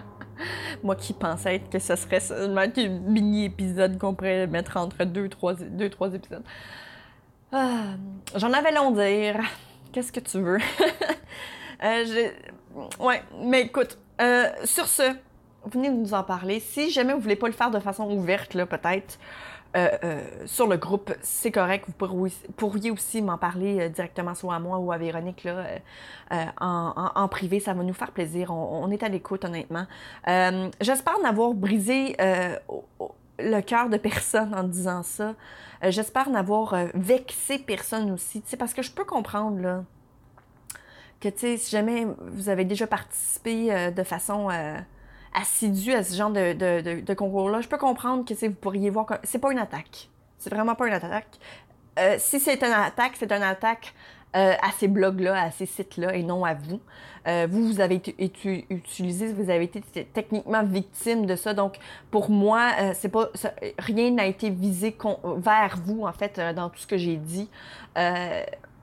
Moi 0.83 0.97
qui 0.97 1.12
pensais 1.12 1.61
que 1.61 1.79
ce 1.79 1.97
serait 1.97 2.21
seulement 2.21 2.62
un 2.62 2.88
mini-épisode 2.88 3.99
qu'on 3.99 4.14
pourrait 4.14 4.47
mettre 4.47 4.77
entre 4.77 5.05
deux, 5.05 5.29
trois, 5.29 5.55
deux, 5.55 5.90
trois 5.90 6.12
épisodes. 6.14 6.44
Ah, 7.53 7.94
j'en 8.35 8.53
avais 8.53 8.73
long 8.73 8.90
dire. 8.90 9.40
Qu'est-ce 9.92 10.12
que 10.12 10.20
tu 10.20 10.38
veux? 10.40 10.59
euh, 11.85 12.31
ouais, 13.01 13.22
mais 13.42 13.62
écoute, 13.62 13.98
euh, 14.20 14.48
sur 14.64 14.87
ce, 14.87 15.14
venez 15.64 15.90
nous 15.90 16.14
en 16.14 16.22
parler. 16.22 16.61
Si 16.61 16.90
jamais 16.90 17.14
vous 17.14 17.20
voulez 17.20 17.37
pas 17.37 17.46
le 17.46 17.53
faire 17.53 17.70
de 17.70 17.79
façon 17.79 18.11
ouverte, 18.11 18.55
là, 18.55 18.66
peut-être, 18.66 19.18
euh, 19.77 19.88
euh, 20.03 20.22
sur 20.46 20.66
le 20.66 20.77
groupe, 20.77 21.12
c'est 21.22 21.53
correct. 21.53 21.87
Vous 21.87 22.29
pourriez 22.57 22.90
aussi 22.90 23.22
m'en 23.22 23.38
parler 23.38 23.88
directement 23.90 24.35
soit 24.35 24.55
à 24.55 24.59
moi 24.59 24.79
ou 24.79 24.92
à 24.92 24.98
Véronique 24.98 25.44
là, 25.44 25.64
en, 26.61 27.29
privé. 27.29 27.61
Ça 27.61 27.74
va 27.74 27.83
nous 27.83 27.94
faire 27.94 28.12
plaisir. 28.12 28.51
On, 28.51 28.90
est 28.90 29.03
à 29.03 29.09
l'écoute, 29.09 29.44
honnêtement. 29.44 29.87
J'espère 30.81 31.18
n'avoir 31.22 31.55
brisé 31.55 32.16
le 33.38 33.61
cœur 33.61 33.88
de 33.88 33.96
personne 33.98 34.55
en 34.55 34.64
disant 34.64 35.03
ça. 35.03 35.35
Euh, 35.85 35.91
j'espère 35.91 36.29
n'avoir 36.31 36.75
euh, 36.75 36.87
vexé 36.95 37.59
personne 37.59 38.11
aussi, 38.11 38.43
parce 38.59 38.75
que 38.75 38.83
je 38.83 38.91
peux 38.91 39.05
comprendre, 39.05 39.61
là, 39.61 39.85
que, 41.21 41.29
tu 41.29 41.38
sais, 41.38 41.57
si 41.57 41.71
jamais 41.71 42.07
vous 42.21 42.49
avez 42.49 42.64
déjà 42.64 42.87
participé 42.87 43.73
euh, 43.73 43.91
de 43.91 44.03
façon 44.03 44.49
assidue 45.35 45.93
à 45.93 46.03
ce 46.03 46.14
genre 46.17 46.31
de, 46.31 47.14
concours-là, 47.14 47.61
je 47.61 47.69
peux 47.69 47.79
comprendre 47.79 48.25
que, 48.25 48.35
vous 48.47 48.55
pourriez 48.55 48.91
voir 48.91 49.07
que 49.07 49.14
c'est 49.25 49.38
pas 49.38 49.53
une 49.53 49.59
attaque. 49.59 50.11
C'est 50.38 50.51
vraiment 50.51 50.75
pas 50.75 50.87
une 50.87 50.95
attaque. 50.95 51.38
si 52.19 52.38
c'est 52.41 52.62
une 52.62 52.73
attaque, 52.73 53.12
c'est 53.17 53.33
une 53.33 53.43
attaque 53.43 53.95
euh, 54.37 54.55
à 54.61 54.71
ces 54.79 54.88
blogs-là, 54.88 55.43
à 55.43 55.51
ces 55.51 55.67
sites-là, 55.67 56.14
et 56.14 56.23
non 56.23 56.45
à 56.45 56.55
vous. 56.55 56.81
Euh, 57.27 57.47
vous, 57.51 57.67
vous 57.67 57.81
avez 57.81 57.97
été 57.97 58.14
utilisé, 58.71 59.33
vous 59.33 59.51
avez 59.51 59.64
été 59.64 59.81
techniquement 60.05 60.64
victime 60.64 61.27
de 61.27 61.37
ça. 61.37 61.55
Donc, 61.55 61.77
pour 62.11 62.31
moi, 62.31 62.71
c'est 62.95 63.09
pas 63.09 63.31
rien 63.79 64.11
n'a 64.11 64.27
été 64.27 64.51
visé 64.51 64.97
vers 65.37 65.79
vous, 65.85 66.05
en 66.05 66.12
fait, 66.12 66.41
dans 66.55 66.71
tout 66.71 66.79
ce 66.79 66.87
que 66.87 66.97
j'ai 66.97 67.17
dit. 67.17 67.49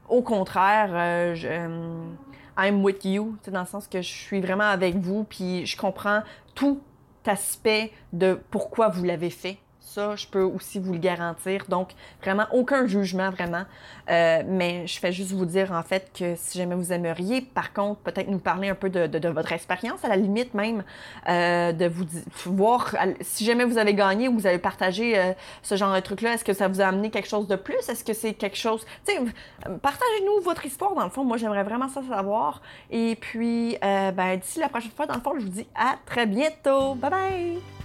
au 0.09 0.21
contraire, 0.21 1.35
I'm 2.57 2.83
with 2.83 3.05
you, 3.05 3.37
dans 3.47 3.61
le 3.61 3.65
sens 3.65 3.87
que 3.87 4.01
je 4.01 4.11
suis 4.11 4.41
vraiment 4.41 4.69
avec 4.69 4.95
vous, 4.95 5.23
puis 5.23 5.65
je 5.65 5.77
comprends 5.77 6.21
tout 6.53 6.81
aspect 7.27 7.91
de 8.13 8.39
pourquoi 8.51 8.89
vous 8.89 9.03
l'avez 9.03 9.29
fait. 9.29 9.57
Je 10.15 10.27
peux 10.27 10.41
aussi 10.41 10.79
vous 10.79 10.93
le 10.93 10.99
garantir. 10.99 11.65
Donc, 11.69 11.91
vraiment, 12.21 12.45
aucun 12.51 12.87
jugement, 12.87 13.29
vraiment. 13.29 13.63
Euh, 14.09 14.43
mais 14.45 14.87
je 14.87 14.99
fais 14.99 15.11
juste 15.11 15.31
vous 15.31 15.45
dire, 15.45 15.71
en 15.71 15.83
fait, 15.83 16.11
que 16.17 16.35
si 16.35 16.57
jamais 16.57 16.75
vous 16.75 16.91
aimeriez, 16.91 17.41
par 17.41 17.73
contre, 17.73 18.01
peut-être 18.01 18.27
nous 18.27 18.39
parler 18.39 18.69
un 18.69 18.75
peu 18.75 18.89
de, 18.89 19.27
votre 19.29 19.51
expérience, 19.51 20.03
à 20.03 20.09
la 20.09 20.15
limite 20.15 20.53
même, 20.53 20.83
euh, 21.27 21.71
de 21.71 21.87
vous 21.87 22.05
voir 22.45 22.95
si 23.21 23.45
jamais 23.45 23.65
vous 23.65 23.77
avez 23.77 23.93
gagné 23.93 24.27
ou 24.27 24.33
vous 24.33 24.47
avez 24.47 24.59
partagé 24.59 25.17
euh, 25.17 25.33
ce 25.63 25.75
genre 25.75 25.93
de 25.95 25.99
truc-là, 25.99 26.33
est-ce 26.33 26.45
que 26.45 26.53
ça 26.53 26.67
vous 26.67 26.81
a 26.81 26.85
amené 26.85 27.09
quelque 27.09 27.27
chose 27.27 27.47
de 27.47 27.55
plus? 27.55 27.89
Est-ce 27.89 28.03
que 28.03 28.13
c'est 28.13 28.33
quelque 28.33 28.57
chose... 28.57 28.85
Tu 29.05 29.13
sais, 29.13 29.19
partagez-nous 29.81 30.41
votre 30.43 30.65
histoire, 30.65 30.93
dans 30.93 31.03
le 31.03 31.09
fond. 31.09 31.23
Moi, 31.23 31.37
j'aimerais 31.37 31.63
vraiment 31.63 31.89
ça 31.89 32.01
savoir. 32.07 32.61
Et 32.91 33.15
puis, 33.15 33.77
ben, 33.81 34.37
d'ici 34.37 34.59
la 34.59 34.69
prochaine 34.69 34.91
fois, 34.91 35.05
dans 35.05 35.15
le 35.15 35.21
fond, 35.21 35.33
je 35.37 35.43
vous 35.43 35.51
dis 35.51 35.67
à 35.75 35.95
très 36.05 36.25
bientôt. 36.25 36.95
Bye 36.95 37.09
bye! 37.09 37.84